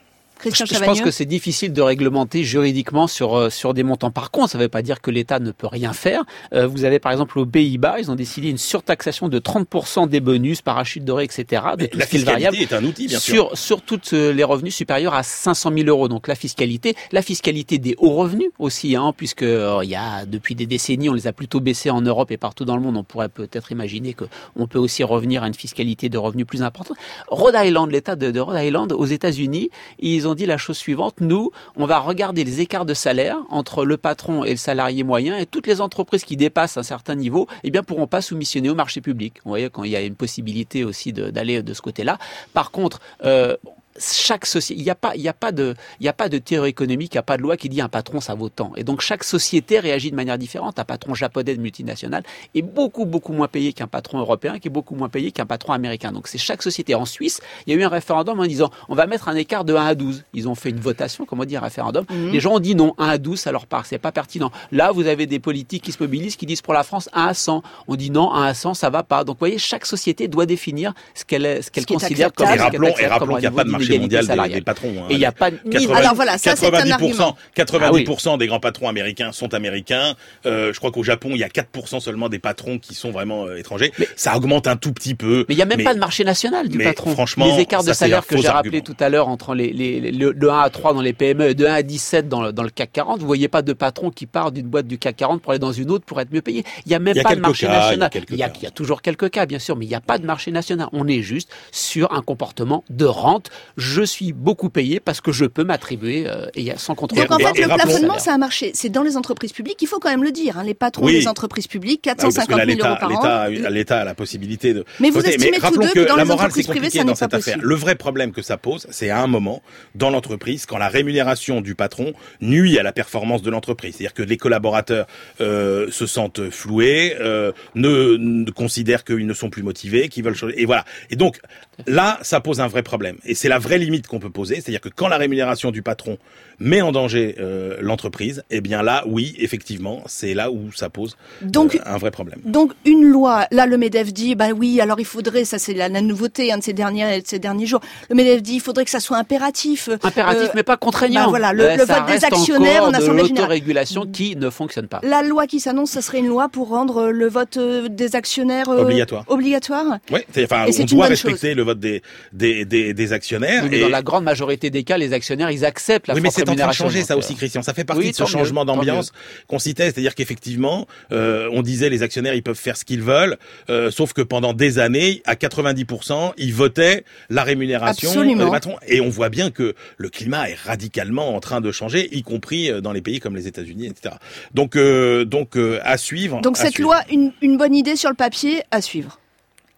je, 0.50 0.84
pense 0.84 1.00
que 1.00 1.10
c'est 1.10 1.24
difficile 1.24 1.72
de 1.72 1.82
réglementer 1.82 2.44
juridiquement 2.44 3.06
sur 3.06 3.36
euh, 3.36 3.50
sur 3.50 3.74
des 3.74 3.82
montants. 3.82 4.10
Par 4.10 4.30
contre, 4.30 4.50
ça 4.50 4.58
ne 4.58 4.64
veut 4.64 4.68
pas 4.68 4.82
dire 4.82 5.00
que 5.00 5.10
l'État 5.10 5.38
ne 5.38 5.50
peut 5.50 5.66
rien 5.66 5.92
faire. 5.92 6.24
Euh, 6.52 6.66
vous 6.66 6.84
avez 6.84 6.98
par 6.98 7.12
exemple 7.12 7.38
aux 7.38 7.46
Pays-Bas, 7.46 7.96
ils 7.98 8.10
ont 8.10 8.14
décidé 8.14 8.50
une 8.50 8.58
surtaxation 8.58 9.28
de 9.28 9.38
30% 9.38 10.08
des 10.08 10.20
bonus, 10.20 10.62
parachutes 10.62 11.04
dorés, 11.04 11.24
etc. 11.24 11.62
De 11.78 11.86
tout 11.86 11.98
la 11.98 12.06
fiscalité 12.06 12.62
est 12.62 12.72
un 12.72 12.84
outil, 12.84 13.06
bien 13.06 13.18
sûr. 13.18 13.34
Sur, 13.34 13.58
sur 13.58 13.82
tous 13.82 14.12
euh, 14.12 14.32
les 14.32 14.44
revenus 14.44 14.74
supérieurs 14.74 15.14
à 15.14 15.22
500 15.22 15.72
000 15.76 15.88
euros. 15.88 16.08
Donc 16.08 16.28
la 16.28 16.34
fiscalité, 16.34 16.94
la 17.12 17.22
fiscalité 17.22 17.78
des 17.78 17.94
hauts 17.98 18.14
revenus 18.14 18.48
aussi, 18.58 18.96
hein, 18.96 19.12
puisque 19.16 19.42
il 19.42 19.88
y 19.88 19.96
a 19.96 20.26
depuis 20.26 20.54
des 20.54 20.66
décennies, 20.66 21.08
on 21.08 21.14
les 21.14 21.26
a 21.26 21.32
plutôt 21.32 21.60
baissés 21.60 21.90
en 21.90 22.00
Europe 22.00 22.30
et 22.30 22.36
partout 22.36 22.64
dans 22.64 22.76
le 22.76 22.82
monde. 22.82 22.96
On 22.96 23.04
pourrait 23.04 23.28
peut-être 23.28 23.72
imaginer 23.72 24.14
que 24.14 24.24
on 24.56 24.66
peut 24.66 24.78
aussi 24.78 25.02
revenir 25.04 25.42
à 25.42 25.48
une 25.48 25.54
fiscalité 25.54 26.08
de 26.08 26.18
revenus 26.18 26.46
plus 26.46 26.62
importante. 26.62 26.96
Rhode 27.28 27.54
Island, 27.56 27.90
l'État 27.90 28.16
de, 28.16 28.30
de 28.30 28.40
Rhode 28.40 28.62
Island, 28.62 28.92
aux 28.92 29.06
États-Unis, 29.06 29.70
ils 29.98 30.28
ont 30.28 30.34
dit 30.35 30.47
la 30.47 30.59
chose 30.59 30.76
suivante. 30.76 31.17
Nous, 31.21 31.50
on 31.76 31.87
va 31.87 31.99
regarder 31.99 32.45
les 32.45 32.61
écarts 32.61 32.85
de 32.85 32.95
salaire 32.95 33.38
entre 33.50 33.85
le 33.85 33.97
patron 33.97 34.45
et 34.45 34.50
le 34.50 34.57
salarié 34.57 35.05
moyen 35.05 35.38
et 35.38 35.47
toutes 35.47 35.67
les 35.67 35.81
entreprises 35.81 36.25
qui 36.25 36.37
dépassent 36.37 36.76
un 36.76 36.83
certain 36.83 37.14
niveau, 37.14 37.47
eh 37.62 37.71
bien, 37.71 37.83
pourront 37.83 38.07
pas 38.07 38.21
soumissionner 38.21 38.71
au 38.71 38.75
marché 38.75 39.00
public. 39.00 39.41
Vous 39.45 39.50
voyez, 39.50 39.71
quand 39.71 39.85
il 39.85 39.91
y 39.91 39.97
a 39.97 40.00
une 40.00 40.17
possibilité 40.17 40.85
aussi 40.85 41.12
d'aller 41.12 41.62
de, 41.62 41.75
ce 41.75 41.83
côté-là. 41.83 42.19
Par 42.53 42.71
contre, 42.71 43.00
euh, 43.25 43.57
chaque 43.98 44.46
société, 44.46 44.80
il 44.80 44.84
n'y 44.84 44.90
a 44.90 44.94
pas, 44.94 45.14
il 45.14 45.22
y 45.22 45.28
a 45.28 45.32
pas 45.32 45.52
de, 45.52 45.74
il 46.00 46.06
y 46.06 46.08
a 46.08 46.12
pas 46.12 46.28
de 46.28 46.38
théorie 46.38 46.70
économique, 46.70 47.14
il 47.14 47.16
n'y 47.16 47.20
a 47.20 47.22
pas 47.22 47.36
de 47.36 47.42
loi 47.42 47.56
qui 47.56 47.68
dit 47.68 47.80
un 47.80 47.88
patron 47.88 48.20
ça 48.20 48.34
vaut 48.34 48.48
tant. 48.48 48.72
Et 48.76 48.84
donc 48.84 49.00
chaque 49.00 49.24
société 49.24 49.78
réagit 49.78 50.10
de 50.10 50.16
manière 50.16 50.38
différente. 50.38 50.78
Un 50.78 50.84
patron 50.84 51.14
japonais 51.14 51.54
de 51.54 51.60
multinationale 51.60 52.24
est 52.54 52.62
beaucoup 52.62 53.04
beaucoup 53.04 53.32
moins 53.32 53.48
payé 53.48 53.72
qu'un 53.72 53.86
patron 53.86 54.18
européen, 54.18 54.58
qui 54.58 54.68
est 54.68 54.70
beaucoup 54.70 54.94
moins 54.94 55.08
payé 55.08 55.30
qu'un 55.30 55.46
patron 55.46 55.72
américain. 55.72 56.12
Donc 56.12 56.26
c'est 56.28 56.38
chaque 56.38 56.62
société. 56.62 56.94
En 56.94 57.04
Suisse, 57.04 57.40
il 57.66 57.72
y 57.72 57.76
a 57.76 57.80
eu 57.80 57.84
un 57.84 57.88
référendum 57.88 58.38
en 58.40 58.46
disant 58.46 58.70
on 58.88 58.94
va 58.94 59.06
mettre 59.06 59.28
un 59.28 59.36
écart 59.36 59.64
de 59.64 59.74
1 59.74 59.86
à 59.86 59.94
12. 59.94 60.24
Ils 60.34 60.48
ont 60.48 60.54
fait 60.54 60.70
une 60.70 60.80
votation, 60.80 61.24
comment 61.24 61.44
dire, 61.44 61.60
un 61.62 61.64
référendum. 61.64 62.04
Mhm. 62.10 62.30
Les 62.32 62.40
gens 62.40 62.54
ont 62.54 62.60
dit 62.60 62.74
non, 62.74 62.94
1 62.98 63.08
à 63.08 63.18
12, 63.18 63.38
ça 63.38 63.52
leur 63.52 63.66
part, 63.66 63.86
c'est 63.86 63.98
pas 63.98 64.12
pertinent. 64.12 64.50
Là, 64.72 64.90
vous 64.90 65.06
avez 65.06 65.26
des 65.26 65.38
politiques 65.38 65.84
qui 65.84 65.92
se 65.92 66.02
mobilisent, 66.02 66.36
qui 66.36 66.46
disent 66.46 66.62
pour 66.62 66.74
la 66.74 66.82
France 66.82 67.08
1 67.12 67.26
à 67.26 67.34
100. 67.34 67.62
On 67.86 67.96
dit 67.96 68.10
non, 68.10 68.32
1 68.32 68.42
à 68.42 68.54
100, 68.54 68.74
ça 68.74 68.90
va 68.90 69.02
pas. 69.02 69.24
Donc 69.24 69.36
vous 69.36 69.40
voyez, 69.40 69.58
chaque 69.58 69.86
société 69.86 70.26
doit 70.26 70.46
définir 70.46 70.94
ce 71.14 71.24
qu'elle 71.24 71.62
ce 71.62 71.70
qu'elle 71.70 71.86
considère 71.86 72.32
comme. 72.32 72.48
Et 72.48 72.56
rappelons, 72.56 72.94
et 72.98 73.06
rappelons 73.06 73.34
qu'il 73.34 73.42
n'y 73.42 73.46
a 73.46 73.50
pas 73.50 73.64
de 73.64 73.70
marché 73.70 73.84
mondial 73.99 74.26
des, 74.26 74.61
patrons. 74.61 74.95
Hein. 74.99 75.07
Et 75.11 75.14
il 75.14 75.19
n'y 75.19 75.25
a 75.25 75.33
pas 75.33 75.50
Alors 75.95 76.14
voilà, 76.14 76.38
ça 76.38 76.55
90%, 76.55 77.35
90% 77.57 78.31
ah 78.35 78.37
des 78.37 78.47
grands 78.47 78.61
patrons 78.61 78.88
américains 78.88 79.33
sont 79.33 79.55
américains. 79.55 80.14
Euh, 80.47 80.73
je 80.73 80.79
crois 80.79 80.91
qu'au 80.91 81.03
Japon, 81.03 81.31
il 81.33 81.38
y 81.38 81.45
a 81.45 81.49
4% 81.49 82.00
seulement 82.00 82.29
des 82.29 82.38
patrons 82.38 82.79
qui 82.79 82.95
sont 82.95 83.11
vraiment 83.11 83.47
euh, 83.47 83.57
étrangers. 83.57 83.93
Mais, 83.99 84.09
ça 84.17 84.37
augmente 84.37 84.67
un 84.67 84.76
tout 84.76 84.93
petit 84.93 85.14
peu. 85.14 85.45
Mais 85.49 85.55
il 85.55 85.57
n'y 85.57 85.62
a 85.62 85.67
même 85.67 85.83
pas 85.83 85.95
de 85.95 85.99
marché 85.99 86.25
national 86.25 86.69
du 86.69 86.79
patron. 86.79 87.12
Franchement, 87.12 87.47
les 87.47 87.62
écarts 87.62 87.85
de 87.85 87.93
salaire 87.93 88.26
que 88.26 88.37
j'ai 88.37 88.49
rappelé 88.49 88.83
tout 88.83 88.97
à 89.00 89.09
l'heure 89.09 89.29
entre 89.29 89.55
les, 89.55 89.73
les, 89.73 90.12
le, 90.12 90.50
1 90.50 90.59
à 90.61 90.71
3 90.71 90.95
dans 90.95 91.00
les 91.00 91.12
PME 91.12 91.50
et 91.50 91.55
de 91.55 91.67
1 91.67 91.73
à 91.73 91.83
17 91.83 92.29
dans 92.29 92.43
le, 92.43 92.53
dans 92.53 92.62
le 92.62 92.71
CAC 92.71 92.93
40, 92.93 93.21
vous 93.21 93.26
voyez 93.26 93.49
pas 93.49 93.62
de 93.62 93.73
patron 93.73 94.11
qui 94.11 94.26
part 94.26 94.53
d'une 94.53 94.67
boîte 94.67 94.87
du 94.87 94.99
CAC 94.99 95.17
40 95.17 95.43
pour 95.43 95.53
aller 95.53 95.59
dans 95.59 95.73
une 95.73 95.91
autre 95.91 96.05
pour 96.05 96.21
être 96.21 96.33
mieux 96.33 96.43
payé. 96.43 96.64
Il 96.87 96.88
n'y 96.88 96.95
a 96.95 96.99
même 96.99 97.21
pas 97.23 97.35
de 97.35 97.41
marché 97.41 97.67
national. 97.67 98.11
Il 98.31 98.37
y, 98.37 98.43
a, 98.43 98.53
il 98.55 98.62
y 98.62 98.67
a 98.67 98.71
toujours 98.71 99.03
quelques 99.03 99.31
cas, 99.31 99.47
bien 99.47 99.59
sûr, 99.59 99.76
mais 99.76 99.85
il 99.85 99.88
n'y 99.88 99.95
a 99.95 100.00
pas 100.00 100.19
de 100.19 100.26
marché 100.26 100.50
national. 100.50 100.88
On 100.93 101.07
est 101.09 101.23
juste 101.23 101.50
sur 101.73 102.12
un 102.12 102.23
comportement 102.23 102.85
de 102.91 103.05
rente. 103.05 103.50
Je 103.76 104.02
suis 104.02 104.33
beaucoup 104.33 104.71
payé 104.71 105.00
parce 105.00 105.21
que 105.21 105.33
je 105.33 105.45
peux 105.45 105.64
m'attribuer 105.64 106.26
euh, 106.26 106.47
et 106.54 106.73
sans 106.76 106.95
contrôle. 106.95 107.26
Donc 107.26 107.33
en 107.33 107.38
fait, 107.38 107.61
le 107.61 107.69
plafonnement, 107.69 108.19
ça 108.19 108.35
a 108.35 108.38
marché. 108.38 108.71
C'est 108.75 108.88
dans 108.88 109.02
les 109.02 109.16
entreprises 109.16 109.52
publiques, 109.52 109.81
il 109.83 109.88
faut 109.88 109.99
quand 109.99 110.11
même 110.11 110.25
le 110.25 110.33
dire. 110.33 110.59
Hein, 110.59 110.64
les 110.64 110.75
patrons 110.75 111.07
des 111.07 111.28
entreprises 111.28 111.66
publiques, 111.66 112.02
450 112.02 112.61
000 112.66 112.87
euros 112.87 112.96
par 112.98 113.11
an. 113.11 113.48
L'État 113.48 114.01
a 114.01 114.05
la 114.05 114.14
possibilité 114.14 114.75
de. 114.75 114.85
Mais 115.01 115.11
vous 115.11 115.20
estimez 115.20 115.59
tous 115.59 115.79
deux 115.79 115.92
que 115.92 116.09
dans 116.09 116.16
les 116.16 116.31
entreprises 116.31 116.66
privées, 116.66 116.90
ça 116.90 117.05
n'est 117.05 117.14
pas 117.14 117.29
possible. 117.29 117.61
Le 117.62 117.75
vrai 117.75 117.94
problème 117.94 118.33
que 118.33 118.42
ça 118.42 118.57
pose, 118.57 118.87
c'est 118.90 119.11
à 119.11 119.20
un 119.20 119.27
moment 119.27 119.62
dans 119.94 120.11
l'entreprise 120.11 120.66
quand 120.66 120.79
la 120.79 120.88
rémunération 120.88 121.61
du 121.61 121.75
patron 121.75 122.12
nuit 122.40 122.79
à 122.79 122.83
la 122.83 122.92
performance 122.92 123.42
de 123.42 123.51
l'entreprise. 123.51 123.96
C'est-à-dire 123.96 124.14
que 124.14 124.22
les 124.22 124.37
collaborateurs 124.37 125.07
euh, 125.40 125.90
se 125.90 126.07
sentent 126.07 126.51
floués, 126.51 127.16
euh, 127.20 127.53
ne, 127.75 128.16
ne 128.16 128.51
considèrent 128.51 129.05
qu'ils 129.05 129.27
ne 129.27 129.35
sont 129.35 129.51
plus 129.51 129.62
motivés, 129.62 130.09
qu'ils 130.09 130.25
veulent 130.25 130.35
changer. 130.35 130.61
Et 130.61 130.66
voilà. 130.66 130.85
Et 131.11 131.16
donc 131.16 131.40
là, 131.87 132.18
ça 132.22 132.40
pose 132.40 132.61
un 132.61 132.68
vrai 132.68 132.83
problème. 132.83 133.16
Et 133.25 133.35
c'est 133.35 133.48
la 133.48 133.59
vraie 133.64 133.79
limite 133.79 134.07
qu'on 134.07 134.20
peut 134.20 134.31
poser, 134.31 134.57
c'est-à-dire 134.57 134.81
que 134.81 134.90
quand 134.90 135.09
la 135.09 135.16
rémunération 135.16 135.70
du 135.70 135.83
patron 135.83 136.18
met 136.64 136.81
en 136.81 136.92
danger 136.92 137.37
euh, 137.38 137.77
l'entreprise, 137.81 138.42
eh 138.50 138.61
bien 138.61 138.83
là, 138.83 139.05
oui, 139.07 139.35
effectivement, 139.38 140.03
c'est 140.07 140.35
là 140.35 140.50
où 140.50 140.72
ça 140.72 140.88
pose 140.88 141.16
donc, 141.42 141.74
euh, 141.77 141.79
un 141.85 141.98
vrai 141.98 142.11
problème. 142.11 142.40
Donc 142.44 142.72
une 142.85 143.05
loi, 143.05 143.46
là 143.50 143.66
le 143.66 143.77
Medef 143.77 144.12
dit, 144.12 144.35
bah 144.35 144.48
oui, 144.57 144.81
alors 144.81 144.98
il 144.98 145.05
faudrait, 145.05 145.44
ça 145.44 145.59
c'est 145.59 145.74
la, 145.74 145.88
nouveauté 145.88 146.53
hein, 146.53 146.59
de 146.59 146.62
ces 146.62 146.72
derniers, 146.72 147.20
de 147.20 147.27
ces 147.27 147.38
derniers 147.38 147.66
jours, 147.66 147.81
le 148.09 148.16
Medef 148.16 148.42
dit, 148.42 148.55
il 148.55 148.61
faudrait 148.61 148.85
que 148.85 148.90
ça 148.90 149.00
soit 149.00 149.18
impératif. 149.18 149.90
Impératif, 150.03 150.48
euh, 150.48 150.53
mais 150.55 150.62
pas 150.62 150.77
contraignant. 150.77 151.24
Bah 151.24 151.29
voilà, 151.29 151.53
le, 151.53 151.85
vote 151.85 152.07
des 152.07 152.24
actionnaires 152.24 152.85
en 152.85 152.92
assemblée 152.94 153.27
générale. 153.27 153.50
régulation 153.50 154.07
qui 154.07 154.35
ne 154.35 154.48
fonctionne 154.48 154.88
pas. 154.88 155.00
La 155.03 155.22
loi 155.22 155.46
qui 155.46 155.61
s'annonce, 155.61 155.90
ça 155.90 156.03
serait 156.03 156.18
une 156.18 156.29
loi 156.29 156.48
pour 156.48 156.68
rendre 156.68 157.09
le 157.09 157.29
vote 157.29 157.59
des 157.59 158.16
actionnaires 158.16 158.68
obligatoire. 158.68 159.24
Obligatoire. 159.29 159.98
Oui, 160.11 160.20
enfin, 160.42 160.66
on 160.66 160.85
doit 160.85 161.07
respecter 161.07 161.55
le 161.55 161.62
vote 161.62 161.79
des 161.79 162.03
des, 162.33 162.64
des, 162.64 162.94
des 162.94 163.12
actionnaires. 163.12 163.64
mais 163.70 163.81
dans 163.81 163.88
la 163.88 164.03
grande 164.03 164.24
majorité 164.24 164.70
des 164.70 164.83
cas, 164.83 164.96
les 164.96 165.12
actionnaires, 165.12 165.50
ils 165.50 165.64
acceptent 165.64 166.09
la 166.09 166.14
oui, 166.14 166.20
mais 166.20 166.31
c'est 166.31 166.54
en 166.55 166.57
train 166.57 166.69
de 166.69 166.75
changer 166.75 167.03
ça 167.03 167.17
aussi, 167.17 167.35
Christian. 167.35 167.62
Ça 167.62 167.75
fait 167.75 167.85
partie 167.85 168.11
de 168.11 168.17
ce 168.17 168.25
changement 168.25 168.64
d'ambiance 168.64 169.12
qu'on 169.47 169.59
citait, 169.59 169.85
c'est-à-dire 169.85 170.14
qu'effectivement, 170.14 170.87
euh, 171.12 171.49
on 171.53 171.62
disait 171.62 171.90
les 171.90 172.03
actionnaires, 172.03 172.35
ils 172.35 172.43
peuvent 172.43 172.55
faire 172.57 172.77
ce 172.77 172.85
qu'ils 172.85 173.03
veulent, 173.03 173.37
euh, 173.71 173.90
sauf 173.90 174.12
que 174.12 174.23
pendant 174.23 174.53
des 174.53 174.79
années, 174.79 175.23
à 175.27 175.35
90%, 175.35 176.33
ils 176.37 176.55
votaient 176.55 177.05
la 177.31 177.43
rémunération 177.43 178.25
des 178.25 178.37
patrons. 178.51 178.77
Et 178.87 179.01
on 179.01 179.09
voit 179.09 179.29
bien 179.29 179.51
que 179.51 179.75
le 179.97 180.09
climat 180.09 180.49
est 180.49 180.59
radicalement 180.59 181.35
en 181.35 181.40
train 181.40 181.61
de 181.61 181.73
changer, 181.73 182.09
y 182.17 182.23
compris 182.23 182.71
euh, 182.71 182.81
dans 182.81 182.93
les 182.93 183.03
pays 183.03 183.21
comme 183.21 183.37
les 183.37 183.47
États-Unis, 183.47 183.87
etc. 183.87 184.17
Donc, 184.53 184.77
euh, 184.77 185.25
donc 185.25 185.57
euh, 185.57 185.81
à 185.83 185.97
suivre. 185.97 186.40
Donc 186.40 186.57
cette 186.57 186.79
loi, 186.79 187.01
une, 187.11 187.33
une 187.43 187.57
bonne 187.57 187.75
idée 187.75 187.97
sur 187.97 188.11
le 188.11 188.17
papier, 188.17 188.62
à 188.71 188.81
suivre. 188.81 189.19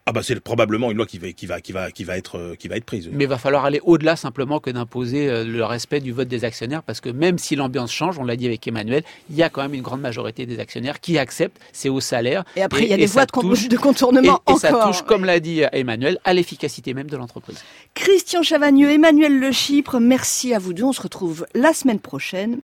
Ah 0.09 0.13
bah 0.13 0.21
c'est 0.23 0.39
probablement 0.39 0.93
une 0.93 0.99
loi 0.99 1.07
qui 1.07 1.19
va 1.19 1.33
qui 1.33 1.47
va 1.47 1.61
qui 1.61 1.73
va 1.73 1.91
qui 1.91 2.05
va 2.05 2.17
être 2.17 2.55
qui 2.61 2.69
va 2.69 2.77
être 2.77 2.85
prise. 2.85 3.11
Mais 3.13 3.25
il 3.25 3.27
va 3.27 3.39
falloir 3.39 3.65
aller 3.65 3.81
au-delà 3.83 4.15
simplement 4.15 4.61
que 4.61 4.71
d'imposer 4.71 5.29
euh, 5.29 5.45
le 5.45 5.65
respect 5.65 5.99
du 5.99 6.13
vote 6.13 6.29
des 6.29 6.45
actionnaires 6.45 6.85
parce 6.85 7.01
que 7.01 7.09
même 7.09 7.39
si 7.39 7.57
l'ambiance 7.57 7.93
change, 7.93 8.17
on 8.17 8.23
l'a 8.23 8.37
dit 8.37 8.47
avec 8.47 8.65
Emmanuel, 8.69 9.03
il 9.31 9.35
y 9.35 9.43
a 9.43 9.49
quand 9.49 9.63
même 9.63 9.75
une 9.75 9.83
grande 9.83 10.01
majorité 10.01 10.47
des 10.47 10.61
actionnaires 10.61 11.01
qui 11.01 11.19
acceptent 11.19 11.61
ces 11.73 11.89
hauts 11.89 11.99
salaires. 11.99 12.45
Et 12.55 12.63
après 12.63 12.85
il 12.85 12.89
y 12.89 12.93
a 12.93 12.97
des 12.97 13.07
voies 13.07 13.27
de, 13.27 13.69
de, 13.69 13.77
contournement 13.77 14.41
et, 14.47 14.53
encore. 14.53 14.57
Et 14.57 14.61
ça 14.61 14.73
touche, 14.87 15.03
comme 15.03 15.25
l'a 15.25 15.41
dit 15.41 15.63
Emmanuel, 15.73 16.19
à 16.23 16.35
l'efficacité 16.35 16.95
même 16.95 17.11
de 17.11 17.17
l'entreprise. 17.17 17.65
Christian 17.95 18.45
Chavagneux, 18.45 18.91
Emmanuel 18.91 19.37
Le 19.37 19.51
Chypre, 19.51 19.99
merci 19.99 20.55
à 20.55 20.61
vous 20.61 20.73
deux. 20.73 20.85
On 20.85 20.93
se 20.93 21.03
retrouve 21.03 21.47
la 21.55 21.73
semaine 21.73 21.99
prochaine. 21.99 22.55